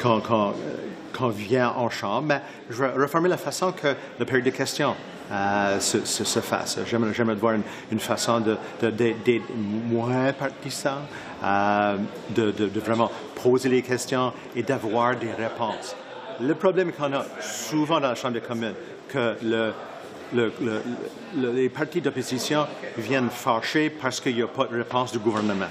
qu'on 0.00 1.28
vient 1.28 1.70
en 1.70 1.90
Chambre, 1.90 2.28
mais 2.28 2.40
je 2.70 2.84
veux 2.84 3.02
réformer 3.02 3.28
la 3.28 3.36
façon 3.36 3.72
que 3.72 3.96
le 4.20 4.24
période 4.24 4.44
de 4.44 4.50
questions 4.50 4.94
euh, 5.30 5.78
se, 5.80 6.40
fasse. 6.40 6.78
J'aimerais 6.86 7.34
voir 7.34 7.54
une, 7.90 8.00
façon 8.00 8.40
d'être 8.40 9.24
de, 9.24 9.40
moins 9.92 10.32
partisan, 10.32 10.98
euh, 11.44 11.96
de, 12.30 12.50
de, 12.50 12.80
vraiment 12.80 13.10
poser 13.42 13.68
les 13.68 13.82
questions 13.82 14.32
et 14.56 14.62
d'avoir 14.62 15.16
des 15.16 15.32
réponses. 15.32 15.94
Le 16.40 16.54
problème 16.54 16.92
qu'on 16.92 17.12
a 17.12 17.24
souvent 17.40 18.00
dans 18.00 18.08
la 18.08 18.14
Chambre 18.14 18.34
des 18.34 18.40
communes, 18.40 18.74
que 19.08 19.36
le, 19.42 19.72
le, 20.32 20.52
les 21.36 21.68
partis 21.68 22.00
d'opposition 22.00 22.66
viennent 22.96 23.30
fâcher 23.30 23.90
parce 23.90 24.20
qu'il 24.20 24.34
n'y 24.34 24.42
a 24.42 24.48
pas 24.48 24.64
de 24.64 24.76
réponse 24.76 25.12
du 25.12 25.18
gouvernement. 25.18 25.66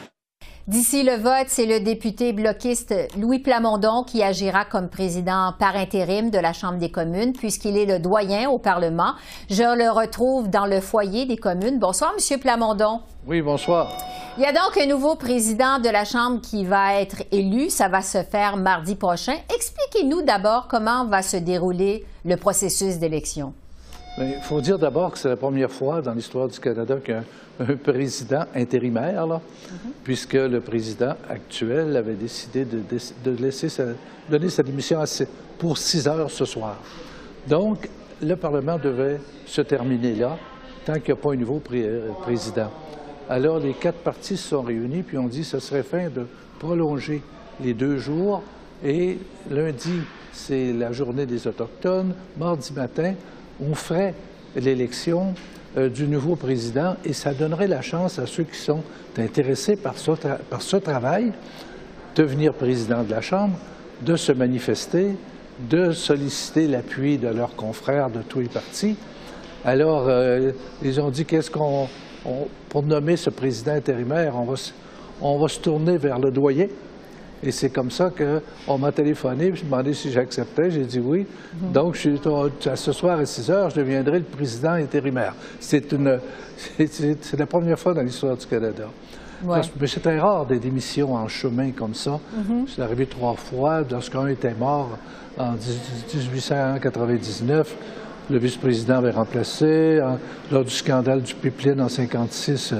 D'ici 0.68 1.02
le 1.04 1.16
vote, 1.16 1.48
c'est 1.48 1.66
le 1.66 1.80
député 1.80 2.32
bloquiste 2.32 2.94
Louis 3.18 3.40
Plamondon 3.40 4.04
qui 4.04 4.22
agira 4.22 4.66
comme 4.66 4.88
président 4.88 5.54
par 5.58 5.76
intérim 5.76 6.30
de 6.30 6.38
la 6.38 6.54
Chambre 6.54 6.78
des 6.78 6.92
communes, 6.92 7.34
puisqu'il 7.34 7.76
est 7.76 7.86
le 7.86 7.98
doyen 7.98 8.50
au 8.50 8.60
Parlement. 8.60 9.14
Je 9.50 9.64
le 9.64 9.90
retrouve 9.90 10.50
dans 10.50 10.68
le 10.68 10.80
foyer 10.80 11.26
des 11.26 11.38
communes. 11.38 11.80
Bonsoir, 11.80 12.14
Monsieur 12.14 12.38
Plamondon. 12.38 13.02
Oui, 13.26 13.42
bonsoir. 13.42 13.92
Il 14.38 14.44
y 14.44 14.46
a 14.46 14.52
donc 14.52 14.78
un 14.78 14.86
nouveau 14.86 15.16
président 15.16 15.80
de 15.80 15.90
la 15.90 16.06
Chambre 16.06 16.40
qui 16.40 16.66
va 16.66 17.02
être 17.02 17.24
élu. 17.32 17.70
Ça 17.70 17.88
va 17.88 18.02
se 18.02 18.22
faire 18.22 18.56
mardi 18.56 18.96
prochain. 18.96 19.36
Expliquez-nous 19.54 20.22
d'abord 20.22 20.68
comment 20.68 21.06
va 21.06 21.24
se 21.24 21.38
dérouler 21.38 22.06
le 22.26 22.38
processus 22.38 23.00
d'élection. 23.00 23.54
Il 24.22 24.42
faut 24.42 24.60
dire 24.60 24.78
d'abord 24.78 25.12
que 25.12 25.18
c'est 25.18 25.30
la 25.30 25.38
première 25.38 25.72
fois 25.72 26.02
dans 26.02 26.14
l'histoire 26.14 26.48
du 26.48 26.60
Canada 26.60 26.98
qu'un 27.04 27.24
un 27.60 27.76
président 27.76 28.46
intérimaire, 28.56 29.28
là, 29.28 29.42
puisque 30.04 30.34
le 30.34 30.60
président 30.60 31.16
actuel 31.30 31.96
avait 31.96 32.14
décidé 32.14 32.66
de, 32.66 33.32
laisser 33.32 33.68
donner 34.30 34.50
sa 34.50 34.64
démission 34.64 35.02
pour 35.58 35.78
six 35.78 36.08
heures 36.08 36.32
ce 36.32 36.46
soir. 36.46 36.78
Donc, 37.48 37.90
le 38.22 38.36
Parlement 38.36 38.78
devait 38.78 39.20
se 39.46 39.62
terminer 39.62 40.16
là, 40.16 40.38
tant 40.86 40.94
qu'il 40.96 41.14
n'y 41.14 41.20
a 41.20 41.24
pas 41.24 41.34
un 41.34 41.38
nouveau 41.38 41.62
euh, 41.74 42.10
président. 42.22 42.72
Alors, 43.30 43.60
les 43.60 43.74
quatre 43.74 44.00
partis 44.00 44.38
se 44.38 44.50
sont 44.50 44.62
réunis, 44.62 45.04
puis 45.04 45.18
ont 45.18 45.28
dit 45.28 45.42
que 45.42 45.48
ce 45.48 45.60
serait 45.60 45.84
fin 45.84 46.10
de 46.10 46.26
prolonger 46.60 47.22
les 47.62 47.74
deux 47.74 47.98
jours. 47.98 48.42
Et 48.84 49.18
lundi, 49.50 50.02
c'est 50.32 50.74
la 50.74 50.92
journée 50.92 51.26
des 51.26 51.46
Autochtones. 51.48 52.14
Mardi 52.38 52.74
matin, 52.74 53.14
on 53.62 53.76
ferait 53.76 54.14
l'élection 54.56 55.34
euh, 55.78 55.90
du 55.90 56.08
nouveau 56.08 56.36
président 56.36 56.96
et 57.06 57.14
ça 57.14 57.34
donnerait 57.34 57.68
la 57.68 57.82
chance 57.82 58.20
à 58.20 58.26
ceux 58.26 58.44
qui 58.44 58.58
sont 58.58 58.82
intéressés 59.18 59.76
par 59.76 59.96
ce, 59.98 60.78
travail 60.78 61.32
de 62.16 62.24
devenir 62.24 62.54
président 62.54 63.04
de 63.04 63.12
la 63.12 63.22
Chambre, 63.22 63.58
de 64.02 64.16
se 64.16 64.32
manifester, 64.32 65.16
de 65.70 65.92
solliciter 65.92 66.68
l'appui 66.68 67.18
de 67.18 67.28
leurs 67.28 67.56
confrères 67.56 68.10
de 68.10 68.22
tous 68.22 68.40
les 68.40 68.48
partis. 68.48 68.96
Alors, 69.66 70.06
euh, 70.08 70.52
ils 70.82 71.00
ont 71.02 71.10
dit 71.10 71.26
qu'est-ce 71.26 71.52
qu'on. 71.52 71.88
pour 72.70 72.84
nommer 72.84 73.18
ce 73.18 73.30
président 73.30 73.74
intérimaire, 73.74 74.36
on 74.38 74.46
va, 74.46 74.56
on 75.22 75.38
va 75.38 75.48
se 75.50 75.60
tourner 75.60 75.98
vers 75.98 76.18
le 76.18 76.32
doyen, 76.32 76.68
et 77.42 77.52
c'est 77.52 77.70
comme 77.70 77.90
ça 77.90 78.12
qu'on 78.12 78.78
m'a 78.78 78.92
téléphoné, 78.92 79.54
je 79.56 79.64
me 79.64 79.70
demandé 79.70 79.94
si 79.94 80.12
j'acceptais. 80.12 80.72
J'ai 80.72 80.84
dit 80.84 81.00
oui. 81.00 81.26
Mhm. 81.62 81.72
Donc, 81.72 81.96
je 81.96 82.00
suis, 82.00 82.20
ce 82.76 82.92
soir 82.92 83.18
à 83.20 83.26
6 83.26 83.50
heures, 83.50 83.70
je 83.70 83.78
deviendrai 83.78 84.20
le 84.20 84.26
président 84.26 84.72
intérimaire. 84.72 85.34
C'est 85.60 85.94
une, 85.94 86.20
c'est 86.78 87.40
la 87.40 87.46
première 87.46 87.80
fois 87.80 87.94
dans 87.94 88.02
l'histoire 88.02 88.36
du 88.36 88.46
Canada. 88.46 88.90
Mais 89.46 89.62
c'était 89.88 90.20
rare 90.20 90.46
des 90.46 90.60
démissions 90.60 91.16
en 91.16 91.30
chemin 91.30 91.72
comme 91.72 91.94
ça. 91.94 92.20
Mhm. 92.36 92.66
C'est 92.68 92.82
arrivé 92.82 93.06
trois 93.06 93.36
fois. 93.36 93.84
Lorsqu'un 93.90 94.28
était 94.28 94.54
mort 94.54 94.98
en 95.38 95.54
1899, 95.54 97.74
le 98.30 98.38
vice-président 98.38 98.98
avait 98.98 99.12
remplacé. 99.12 100.02
lors 100.52 100.66
du 100.66 100.72
scandale 100.72 101.22
du 101.22 101.36
pipeline 101.36 101.80
en 101.80 101.86
1956, 101.86 102.74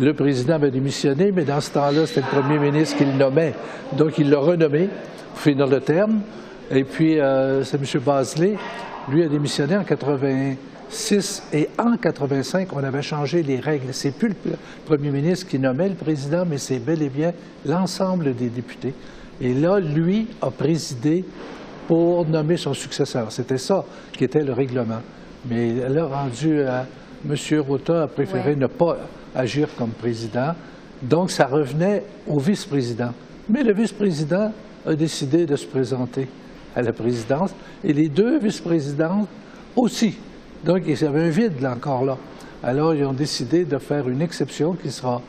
le 0.00 0.14
président 0.14 0.54
avait 0.54 0.70
démissionné, 0.70 1.30
mais 1.30 1.44
dans 1.44 1.60
ce 1.60 1.70
temps-là, 1.72 2.06
c'était 2.06 2.22
le 2.22 2.40
premier 2.40 2.58
ministre 2.58 2.96
qui 2.96 3.04
le 3.04 3.12
nommait. 3.12 3.54
Donc, 3.92 4.18
il 4.18 4.30
l'a 4.30 4.38
renommé, 4.38 4.88
pour 5.32 5.40
finir 5.40 5.66
le 5.66 5.80
terme. 5.80 6.20
Et 6.70 6.84
puis, 6.84 7.20
euh, 7.20 7.62
c'est 7.64 7.76
M. 7.76 8.00
Basley. 8.04 8.56
Lui 9.08 9.22
a 9.22 9.28
démissionné 9.28 9.76
en 9.76 9.84
86 9.84 11.42
et 11.52 11.68
en 11.78 11.96
85, 11.96 12.68
on 12.72 12.82
avait 12.82 13.02
changé 13.02 13.42
les 13.42 13.60
règles. 13.60 13.92
C'est 13.92 14.12
plus 14.12 14.28
le 14.44 14.52
premier 14.86 15.10
ministre 15.10 15.46
qui 15.48 15.58
nommait 15.58 15.88
le 15.88 15.94
président, 15.94 16.44
mais 16.48 16.58
c'est 16.58 16.78
bel 16.78 17.02
et 17.02 17.08
bien 17.08 17.32
l'ensemble 17.66 18.34
des 18.34 18.48
députés. 18.48 18.94
Et 19.40 19.54
là, 19.54 19.80
lui 19.80 20.28
a 20.40 20.50
présidé 20.50 21.24
pour 21.88 22.26
nommer 22.26 22.56
son 22.56 22.72
successeur. 22.72 23.32
C'était 23.32 23.58
ça 23.58 23.84
qui 24.12 24.24
était 24.24 24.44
le 24.44 24.52
règlement. 24.52 25.00
Mais 25.48 25.72
là, 25.88 26.06
rendu 26.06 26.62
à 26.62 26.86
M. 27.28 27.36
Rota 27.66 28.04
a 28.04 28.06
préféré 28.06 28.54
ne 28.54 28.66
pas 28.66 28.98
agir 29.34 29.68
comme 29.76 29.90
président. 29.90 30.54
Donc, 31.02 31.30
ça 31.30 31.46
revenait 31.46 32.04
au 32.26 32.38
vice-président. 32.38 33.12
Mais 33.48 33.62
le 33.62 33.72
vice-président 33.72 34.52
a 34.86 34.94
décidé 34.94 35.46
de 35.46 35.56
se 35.56 35.66
présenter 35.66 36.28
à 36.74 36.82
la 36.82 36.92
présidence 36.92 37.50
et 37.82 37.92
les 37.92 38.08
deux 38.08 38.38
vice-présidents 38.38 39.26
aussi. 39.76 40.16
Donc, 40.64 40.82
il 40.86 41.00
y 41.00 41.04
avait 41.04 41.22
un 41.22 41.30
vide 41.30 41.60
là, 41.60 41.72
encore 41.72 42.04
là. 42.04 42.16
Alors, 42.62 42.94
ils 42.94 43.04
ont 43.04 43.12
décidé 43.12 43.64
de 43.64 43.78
faire 43.78 44.08
une 44.08 44.20
exception 44.20 44.74
qui 44.74 44.90
sera 44.90 45.22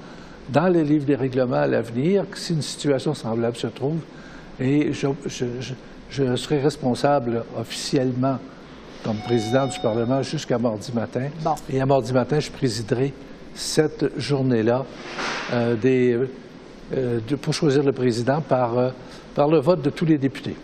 dans 0.50 0.68
les 0.68 0.84
livres 0.84 1.06
des 1.06 1.16
règlements 1.16 1.56
à 1.56 1.68
l'avenir, 1.68 2.26
si 2.36 2.54
une 2.54 2.62
situation 2.62 3.14
semblable 3.14 3.56
se 3.56 3.68
trouve. 3.68 4.00
Et 4.60 4.92
je, 4.92 5.08
je 6.10 6.36
serai 6.36 6.60
responsable 6.60 7.44
officiellement 7.58 8.38
comme 9.04 9.18
président 9.18 9.66
du 9.68 9.80
Parlement 9.80 10.22
jusqu'à 10.22 10.58
mardi 10.58 10.92
matin. 10.94 11.30
Et 11.70 11.82
à 11.82 11.86
mardi 11.86 12.14
matin, 12.14 12.40
je 12.40 12.52
présiderai 12.52 13.14
cette 13.56 14.18
journée-là 14.20 14.86
euh, 15.54 15.76
euh, 16.94 17.20
pour 17.42 17.54
choisir 17.54 17.84
le 17.84 17.92
président 17.92 18.42
par, 18.42 18.78
euh, 18.78 18.90
par 19.36 19.48
le 19.48 19.60
vote 19.60 19.82
de 19.82 19.90
tous 19.90 20.06
les 20.06 20.18
députés. 20.18 20.56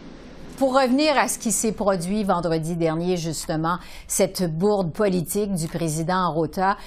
Pour 0.58 0.74
revenir 0.74 1.16
à 1.18 1.28
ce 1.28 1.38
qui 1.38 1.52
s'est 1.52 1.72
produit 1.72 2.24
vendredi 2.24 2.76
dernier, 2.76 3.16
justement, 3.16 3.78
cette 4.08 4.44
bourde 4.58 4.92
politique 4.92 5.54
du 5.54 5.68
président 5.68 6.32
Rota, 6.32 6.78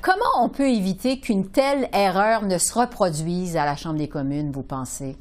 comment 0.00 0.42
on 0.42 0.48
peut 0.48 0.70
éviter 0.70 1.20
qu'une 1.20 1.48
telle 1.48 1.90
erreur 1.92 2.46
ne 2.46 2.56
se 2.56 2.72
reproduise 2.72 3.58
à 3.58 3.66
la 3.66 3.76
Chambre 3.76 3.98
des 3.98 4.08
communes, 4.08 4.50
vous 4.50 4.62
pensez? 4.62 5.18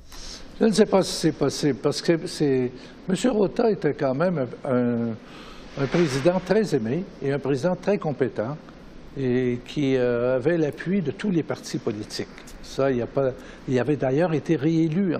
Je 0.61 0.65
ne 0.65 0.71
sais 0.71 0.85
pas 0.85 1.03
si 1.03 1.11
c'est 1.11 1.31
possible, 1.33 1.79
parce 1.79 2.01
que 2.01 2.25
c'est... 2.25 2.71
M. 3.09 3.31
Rota 3.31 3.69
était 3.69 3.93
quand 3.93 4.15
même 4.15 4.47
un, 4.63 5.81
un 5.83 5.87
président 5.87 6.39
très 6.45 6.73
aimé 6.73 7.03
et 7.21 7.33
un 7.33 7.39
président 7.39 7.75
très 7.75 7.97
compétent 7.97 8.55
et 9.19 9.60
qui 9.67 9.97
euh, 9.97 10.38
avait 10.38 10.58
l'appui 10.58 11.01
de 11.01 11.12
tous 11.12 11.29
les 11.29 11.43
partis 11.43 11.77
politiques. 11.77 12.27
Ça, 12.63 12.89
il, 12.91 13.01
a 13.01 13.82
avait 13.82 13.95
d'ailleurs 13.95 14.34
été 14.34 14.55
réélu 14.55 15.15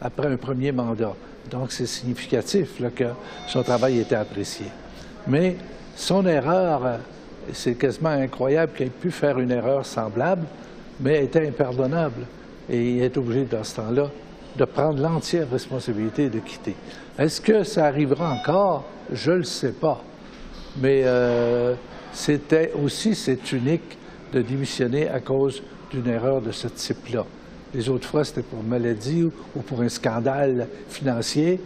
après 0.00 0.28
un 0.28 0.36
premier 0.36 0.72
mandat. 0.72 1.14
Donc, 1.50 1.72
c'est 1.72 1.86
significatif 1.86 2.80
que 2.94 3.04
son 3.46 3.62
travail 3.62 3.98
était 3.98 4.14
apprécié. 4.14 4.66
Mais 5.26 5.56
son 5.94 6.26
erreur, 6.26 6.98
c'est 7.52 7.74
quasiment 7.74 8.10
incroyable 8.10 8.72
qu'il 8.74 8.86
ait 8.86 8.90
pu 8.90 9.10
faire 9.10 9.38
une 9.38 9.50
erreur 9.50 9.84
semblable, 9.84 10.46
mais 11.00 11.24
était 11.24 11.46
impardonnable. 11.46 12.22
et 12.70 12.92
il 12.92 13.02
est 13.02 13.16
obligé, 13.18 13.44
dans 13.44 13.62
ce 13.62 13.76
temps-là, 13.76 14.10
de 14.56 14.64
prendre 14.64 15.02
l'entière 15.02 15.50
responsabilité 15.50 16.30
de 16.30 16.38
quitter. 16.38 16.76
Est-ce 17.18 17.40
que 17.40 17.64
ça 17.64 17.86
arrivera 17.86 18.32
encore? 18.32 18.84
Je 19.12 19.32
ne 19.32 19.36
le 19.38 19.44
sais 19.44 19.72
pas. 19.72 20.02
Mais 20.80 21.02
euh, 21.04 21.74
c'était 22.12 22.72
aussi, 22.82 23.14
c'est 23.14 23.52
unique 23.52 23.96
de 24.32 24.42
démissionner 24.42 25.08
à 25.08 25.20
cause 25.20 25.62
d'une 25.90 26.08
erreur 26.08 26.40
de 26.40 26.50
ce 26.50 26.68
type-là. 26.68 27.24
Les 27.74 27.88
autres 27.88 28.08
fois, 28.08 28.24
c'était 28.24 28.42
pour 28.42 28.62
maladie 28.62 29.24
ou 29.24 29.60
pour 29.60 29.80
un 29.80 29.88
scandale 29.88 30.68
financier, 30.88 31.60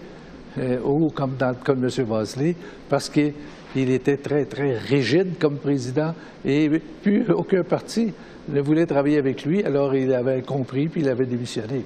euh, 0.58 0.78
ou 0.84 1.10
comme 1.10 1.36
dans 1.38 1.50
le 1.50 1.54
cas 1.54 1.74
de 1.74 1.84
M. 1.84 2.06
Bosley, 2.06 2.56
parce 2.88 3.08
qu'il 3.08 3.34
était 3.74 4.16
très, 4.16 4.44
très 4.44 4.76
rigide 4.76 5.38
comme 5.38 5.56
président 5.56 6.14
et 6.44 6.70
plus 7.02 7.30
aucun 7.30 7.62
parti 7.62 8.12
ne 8.48 8.60
voulait 8.60 8.86
travailler 8.86 9.18
avec 9.18 9.44
lui, 9.44 9.62
alors 9.62 9.94
il 9.94 10.12
avait 10.14 10.40
compris 10.42 10.88
puis 10.88 11.02
il 11.02 11.08
avait 11.08 11.26
démissionné. 11.26 11.84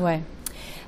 Oui. 0.00 0.12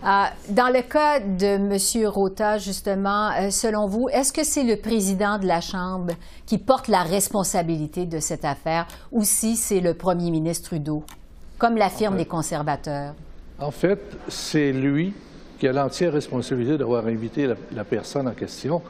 Euh, 0.02 0.24
dans 0.48 0.72
le 0.72 0.80
cas 0.80 1.20
de 1.20 1.56
M. 1.56 2.06
Rota, 2.08 2.56
justement, 2.56 3.30
euh, 3.32 3.50
selon 3.50 3.86
vous, 3.86 4.08
est-ce 4.08 4.32
que 4.32 4.44
c'est 4.44 4.64
le 4.64 4.76
président 4.76 5.38
de 5.38 5.46
la 5.46 5.60
Chambre 5.60 6.14
qui 6.46 6.56
porte 6.56 6.88
la 6.88 7.02
responsabilité 7.02 8.06
de 8.06 8.18
cette 8.18 8.46
affaire 8.46 8.86
ou 9.12 9.24
si 9.24 9.56
c'est 9.56 9.80
le 9.80 9.92
premier 9.92 10.30
ministre 10.30 10.70
Trudeau, 10.70 11.04
comme 11.58 11.76
l'affirment 11.76 12.16
les 12.16 12.24
conservateurs? 12.24 13.14
En 13.58 13.70
fait, 13.70 14.00
c'est 14.28 14.72
lui 14.72 15.12
qui 15.58 15.68
a 15.68 15.72
l'entière 15.72 16.14
responsabilité 16.14 16.78
d'avoir 16.78 17.06
invité 17.06 17.46
la, 17.46 17.84
personne 17.84 18.26
en 18.26 18.32
question. 18.32 18.80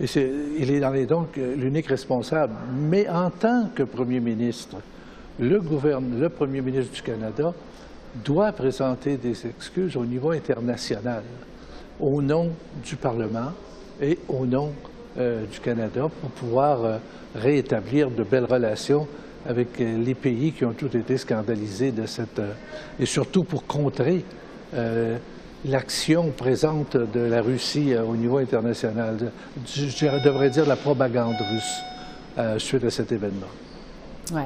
Et 0.00 0.06
il 0.58 0.70
est 0.70 1.06
donc 1.06 1.34
l'unique 1.34 1.88
responsable. 1.88 2.54
Mais 2.72 3.08
en 3.08 3.30
tant 3.30 3.70
que 3.74 3.82
premier 3.82 4.20
ministre, 4.20 4.76
le, 5.40 5.58
le 5.58 6.28
premier 6.28 6.60
ministre 6.60 6.92
du 6.92 7.02
Canada 7.02 7.52
doit 8.24 8.52
présenter 8.52 9.16
des 9.16 9.46
excuses 9.46 9.96
au 9.96 10.04
niveau 10.04 10.30
international, 10.30 11.22
au 12.00 12.22
nom 12.22 12.50
du 12.84 12.96
Parlement 12.96 13.52
et 14.00 14.18
au 14.28 14.46
nom 14.46 14.72
euh, 15.18 15.44
du 15.46 15.60
Canada, 15.60 16.08
pour 16.20 16.30
pouvoir 16.30 16.84
euh, 16.84 16.98
rétablir 17.34 18.10
de 18.10 18.22
belles 18.22 18.44
relations 18.44 19.06
avec 19.48 19.80
euh, 19.80 19.98
les 20.04 20.14
pays 20.14 20.52
qui 20.52 20.64
ont 20.64 20.72
tous 20.72 20.94
été 20.96 21.16
scandalisés 21.16 21.92
de 21.92 22.06
cette... 22.06 22.40
et 22.98 23.06
surtout 23.06 23.44
pour 23.44 23.66
contrer 23.66 24.24
l'action 25.64 26.32
présente 26.36 26.96
de 26.96 27.20
la 27.20 27.40
Russie 27.40 27.94
au 27.96 28.14
niveau 28.14 28.38
international, 28.38 29.32
je, 29.64 30.06
devrais 30.22 30.50
dire 30.50 30.66
la 30.66 30.76
propagande 30.76 31.36
russe 31.36 32.60
suite 32.60 32.84
à 32.84 32.90
cet 32.90 33.12
événement. 33.12 33.46
Oui. 34.32 34.42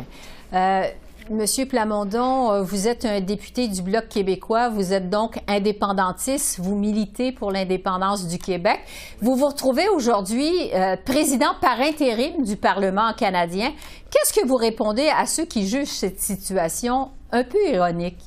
Monsieur 1.30 1.64
Plamondon, 1.64 2.50
euh, 2.50 2.62
vous 2.62 2.88
êtes 2.88 3.04
un 3.04 3.20
député 3.20 3.68
du 3.68 3.82
Bloc 3.82 4.08
québécois, 4.08 4.68
vous 4.68 4.92
êtes 4.92 5.08
donc 5.10 5.38
indépendantiste, 5.46 6.58
vous 6.58 6.74
militez 6.74 7.30
pour 7.30 7.52
l'indépendance 7.52 8.26
du 8.26 8.36
Québec. 8.36 8.80
Vous 9.20 9.36
vous 9.36 9.46
retrouvez 9.46 9.88
aujourd'hui 9.88 10.50
euh, 10.74 10.96
président 10.96 11.54
par 11.60 11.80
intérim 11.80 12.42
du 12.42 12.56
Parlement 12.56 13.12
canadien. 13.12 13.72
Qu'est-ce 14.10 14.32
que 14.32 14.44
vous 14.44 14.56
répondez 14.56 15.08
à 15.16 15.24
ceux 15.26 15.44
qui 15.44 15.68
jugent 15.68 15.86
cette 15.86 16.18
situation 16.18 17.10
un 17.30 17.44
peu 17.44 17.64
ironique? 17.72 18.18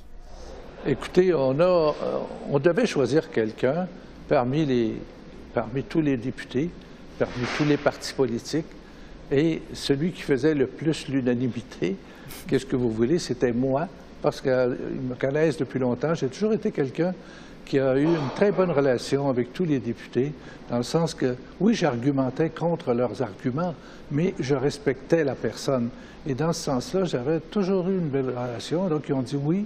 Écoutez, 0.88 1.34
on, 1.34 1.60
a, 1.60 1.64
euh, 1.64 1.94
on 2.50 2.58
devait 2.58 2.86
choisir 2.86 3.30
quelqu'un 3.32 3.86
parmi, 4.30 4.66
tous 5.90 6.00
les 6.00 6.16
députés, 6.16 6.70
parmi 7.20 7.44
tous 7.58 7.66
les 7.66 7.76
partis 7.76 8.14
politiques, 8.14 8.66
et 9.32 9.62
celui 9.74 10.12
qui 10.12 10.22
faisait 10.22 10.54
le 10.54 10.68
plus 10.68 11.08
l'unanimité, 11.08 11.96
Qu'est-ce 12.48 12.66
que 12.66 12.76
vous 12.76 12.92
voulez? 12.92 13.20
C'était 13.20 13.52
moi, 13.52 13.88
parce 14.22 14.42
qu'ils 14.42 14.52
me 14.52 15.16
connaissent 15.16 15.58
depuis 15.58 15.80
longtemps. 15.80 16.14
J'ai 16.14 16.28
toujours 16.28 16.54
été 16.54 16.72
quelqu'un 16.72 17.14
qui 17.66 17.80
a 17.80 17.98
eu 17.98 18.04
une 18.04 18.30
très 18.36 18.52
bonne 18.52 18.72
relation 18.72 19.30
avec 19.30 19.54
tous 19.54 19.64
les 19.64 19.80
députés, 19.80 20.34
dans 20.70 20.78
le 20.78 20.84
sens 20.84 21.14
que, 21.14 21.36
oui, 21.60 21.74
j'argumentais 21.74 22.50
contre 22.50 22.94
leurs 22.94 23.22
arguments, 23.22 23.74
mais 24.12 24.34
je 24.40 24.56
respectais 24.56 25.24
la 25.24 25.36
personne. 25.36 25.90
Et 26.28 26.34
dans 26.34 26.52
ce 26.52 26.64
sens-là, 26.64 27.06
j'avais 27.06 27.40
toujours 27.40 27.88
eu 27.88 27.98
une 27.98 28.10
belle 28.10 28.30
relation. 28.30 28.88
Donc, 28.88 29.06
ils 29.08 29.14
ont 29.14 29.22
dit, 29.22 29.38
oui, 29.42 29.66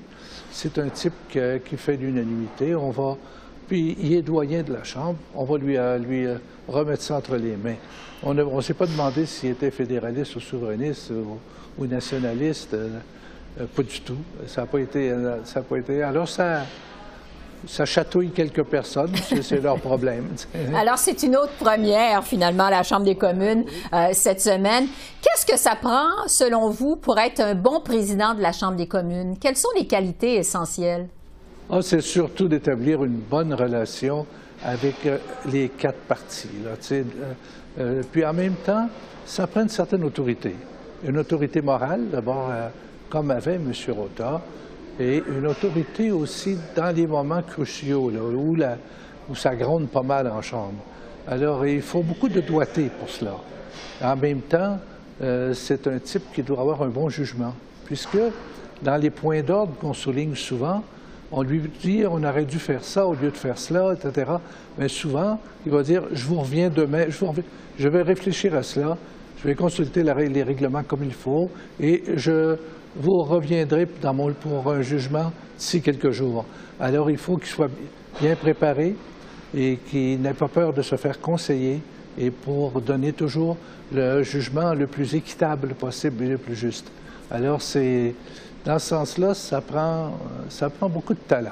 c'est 0.51 0.77
un 0.77 0.89
type 0.89 1.13
qui, 1.29 1.77
fait 1.77 1.97
l'unanimité, 1.97 2.75
on 2.75 2.91
va... 2.91 3.17
Puis, 3.67 3.97
il 3.99 4.13
est 4.13 4.21
doyen 4.21 4.63
de 4.63 4.73
la 4.73 4.83
Chambre, 4.83 5.17
on 5.35 5.43
va 5.43 5.57
lui, 5.57 5.77
euh, 5.77 5.99
euh, 5.99 6.37
remettre 6.67 7.03
ça 7.03 7.17
entre 7.17 7.35
les 7.35 7.57
mains. 7.57 7.75
On 8.23 8.33
ne 8.33 8.61
s'est 8.61 8.73
pas 8.73 8.87
demandé 8.87 9.25
s'il 9.25 9.49
était 9.51 9.71
fédéraliste 9.71 10.35
ou 10.37 10.39
souverainiste 10.39 11.11
ou 11.77 11.85
nationalistes. 11.85 12.73
Euh, 12.73 12.89
pas 13.75 13.83
du 13.83 14.01
tout. 14.01 14.17
Ça 14.47 14.61
n'a 14.61 14.67
pas 14.67 14.79
été. 14.79 15.13
Ça 15.43 15.61
pas 15.61 15.77
été. 15.77 16.01
Alors, 16.01 16.27
ça. 16.27 16.61
Ça 17.67 17.85
chatouille 17.85 18.29
quelques 18.29 18.63
personnes, 18.63 19.11
c'est 19.41 19.59
leur 19.59 19.79
problème. 19.79 20.27
Alors, 20.75 20.99
c'est 20.99 21.23
une 21.23 21.35
autre 21.35 21.53
première, 21.59 22.23
finalement, 22.23 22.65
à 22.65 22.69
la 22.69 22.83
Chambre 22.83 23.03
des 23.03 23.15
communes 23.15 23.65
cette 24.13 24.41
semaine. 24.41 24.85
Qu'est-ce 25.23 25.43
que 25.43 25.57
ça 25.57 25.75
prend, 25.75 26.05
selon 26.27 26.69
vous, 26.69 26.97
pour 26.97 27.17
être 27.17 27.39
un 27.39 27.55
bon 27.55 27.81
président 27.81 28.35
de 28.35 28.41
la 28.41 28.51
Chambre 28.51 28.75
des 28.75 28.87
communes? 28.87 29.39
Quelles 29.39 29.57
sont 29.57 29.71
les 29.75 29.87
qualités 29.87 30.35
essentielles? 30.35 31.07
Ah, 31.69 31.81
c'est 31.81 32.01
surtout 32.01 32.47
d'établir 32.47 33.03
une 33.03 33.17
bonne 33.17 33.53
relation 33.53 34.25
avec 34.63 34.95
les 35.51 35.69
quatre 35.69 35.99
partis. 36.07 36.49
puis 38.11 38.25
en 38.25 38.33
même 38.33 38.55
temps, 38.65 38.89
ça 39.25 39.47
prend 39.47 39.61
une 39.61 39.69
certaine 39.69 40.03
autorité 40.03 40.55
une 41.05 41.17
autorité 41.17 41.61
morale, 41.61 42.09
d'abord, 42.11 42.49
euh, 42.51 42.69
comme 43.09 43.31
avait 43.31 43.55
M. 43.55 43.71
Rota, 43.89 44.41
et 44.99 45.23
une 45.27 45.45
autorité 45.45 46.11
aussi 46.11 46.57
dans 46.75 46.95
les 46.95 47.05
moments 47.05 47.41
cruciaux, 47.41 48.11
où, 48.11 48.55
la, 48.55 48.77
où 49.29 49.35
ça 49.35 49.55
gronde 49.55 49.89
pas 49.89 50.01
mal 50.01 50.27
en 50.27 50.41
chambre. 50.41 50.83
Alors, 51.27 51.65
il 51.65 51.81
faut 51.81 52.01
beaucoup 52.01 52.29
de 52.29 52.41
doigté 52.41 52.89
pour 52.99 53.09
cela. 53.09 53.35
En 54.01 54.15
même 54.15 54.41
temps, 54.41 54.79
euh, 55.21 55.53
c'est 55.53 55.87
un 55.87 55.99
type 55.99 56.23
qui 56.33 56.41
doit 56.41 56.61
avoir 56.61 56.81
un 56.81 56.89
bon 56.89 57.09
jugement, 57.09 57.53
puisque 57.85 58.17
dans 58.81 58.97
les 58.97 59.09
points 59.09 59.41
d'ordre 59.41 59.73
qu'on 59.79 59.93
souligne 59.93 60.35
souvent, 60.35 60.83
on 61.31 61.41
lui 61.41 61.61
dit 61.81 62.03
on 62.09 62.23
aurait 62.23 62.45
dû 62.45 62.59
faire 62.59 62.83
ça 62.83 63.05
au 63.05 63.13
lieu 63.13 63.31
de 63.31 63.37
faire 63.37 63.57
cela, 63.57 63.93
etc. 63.93 64.31
Mais 64.77 64.87
souvent, 64.87 65.39
il 65.65 65.71
va 65.71 65.83
dire 65.83 66.03
je 66.11 66.25
vous 66.25 66.39
reviens 66.39 66.69
demain, 66.69 67.05
je, 67.09 67.87
vais 67.87 68.01
réfléchir 68.01 68.55
à 68.55 68.63
cela, 68.63 68.97
je 69.41 69.47
vais 69.47 69.55
consulter 69.55 70.03
les 70.03 70.43
règlements 70.43 70.83
comme 70.83 71.03
il 71.03 71.13
faut 71.13 71.49
et 71.79 72.03
je 72.15 72.57
vous 72.99 73.23
reviendrai 73.23 73.87
dans 74.01 74.13
mon, 74.13 74.33
pour 74.33 74.71
un 74.71 74.81
jugement 74.81 75.31
d'ici 75.57 75.81
quelques 75.81 76.11
jours. 76.11 76.45
Alors, 76.79 77.09
il 77.09 77.17
faut 77.17 77.37
qu'il 77.37 77.47
soit 77.47 77.69
bien 78.19 78.35
préparé 78.35 78.95
et 79.55 79.77
qu'il 79.89 80.21
n'ait 80.21 80.33
pas 80.33 80.47
peur 80.47 80.73
de 80.73 80.81
se 80.81 80.95
faire 80.95 81.19
conseiller 81.19 81.79
et 82.17 82.31
pour 82.31 82.81
donner 82.81 83.13
toujours 83.13 83.57
le 83.93 84.23
jugement 84.23 84.73
le 84.73 84.87
plus 84.87 85.15
équitable 85.15 85.69
possible 85.75 86.23
et 86.23 86.29
le 86.29 86.37
plus 86.37 86.55
juste. 86.55 86.91
Alors, 87.29 87.61
c'est 87.61 88.15
dans 88.65 88.79
ce 88.79 88.87
sens-là, 88.87 89.33
ça 89.33 89.61
prend, 89.61 90.11
ça 90.49 90.69
prend 90.69 90.89
beaucoup 90.89 91.13
de 91.13 91.19
talent. 91.19 91.51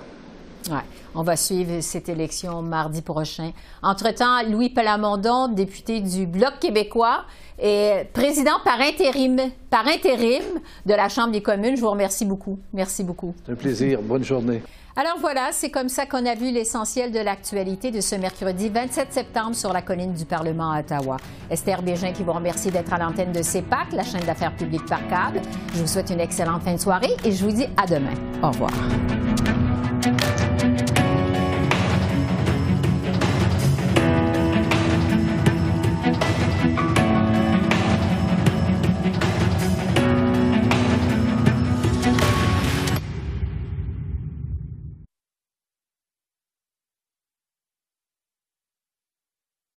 Ouais. 0.70 0.78
On 1.18 1.24
va 1.24 1.38
suivre 1.38 1.80
cette 1.80 2.10
élection 2.10 2.62
mardi 2.62 3.02
prochain. 3.02 3.52
Entre-temps, 3.82 4.44
Louis 4.50 4.70
Pelamondon, 4.70 5.48
député 5.48 6.02
du 6.02 6.28
Bloc 6.28 6.60
québécois 6.60 7.24
et 7.58 8.02
président 8.12 8.60
par 8.66 8.82
intérim, 8.82 9.40
par 9.70 9.88
intérim 9.88 10.44
de 10.86 10.94
la 10.94 11.08
Chambre 11.08 11.32
des 11.32 11.42
communes. 11.42 11.78
Je 11.78 11.82
vous 11.82 11.90
remercie 11.90 12.26
beaucoup. 12.26 12.60
Merci 12.74 13.04
beaucoup. 13.04 13.34
Un 13.48 13.56
plaisir. 13.56 14.02
Bonne 14.02 14.26
journée. 14.26 14.62
Alors 14.98 15.18
voilà, 15.20 15.50
c'est 15.52 15.70
comme 15.70 15.90
ça 15.90 16.06
qu'on 16.06 16.26
a 16.26 16.36
vu 16.36 16.52
l'essentiel 16.52 17.12
de 17.12 17.20
l'actualité 17.20 17.92
de 17.92 18.00
ce 18.00 18.16
mercredi 18.16 18.70
27 18.70 19.12
septembre 19.12 19.54
sur 19.54 19.74
la 19.74 19.82
colline 19.82 20.14
du 20.14 20.24
Parlement 20.24 20.72
à 20.72 20.80
Ottawa. 20.80 21.18
Esther 21.50 21.82
Bégin 21.82 22.14
qui 22.14 22.24
vous 22.24 22.32
remercie 22.32 22.72
d'être 22.72 22.94
à 22.94 22.98
l'antenne 22.98 23.34
de 23.34 23.42
CEPAC, 23.42 23.92
la 23.92 24.04
chaîne 24.04 24.24
d'affaires 24.24 24.56
publiques 24.56 24.86
par 24.86 25.06
câble. 25.10 25.42
Je 25.74 25.82
vous 25.82 25.88
souhaite 25.88 26.12
une 26.12 26.22
excellente 26.22 26.64
fin 26.64 26.76
de 26.76 26.80
soirée 26.80 27.14
et 27.26 27.32
je 27.34 27.44
vous 27.44 27.52
dis 27.52 27.68
à 27.76 27.86
demain. 27.86 28.14
Au 28.42 28.52
revoir. 28.52 28.72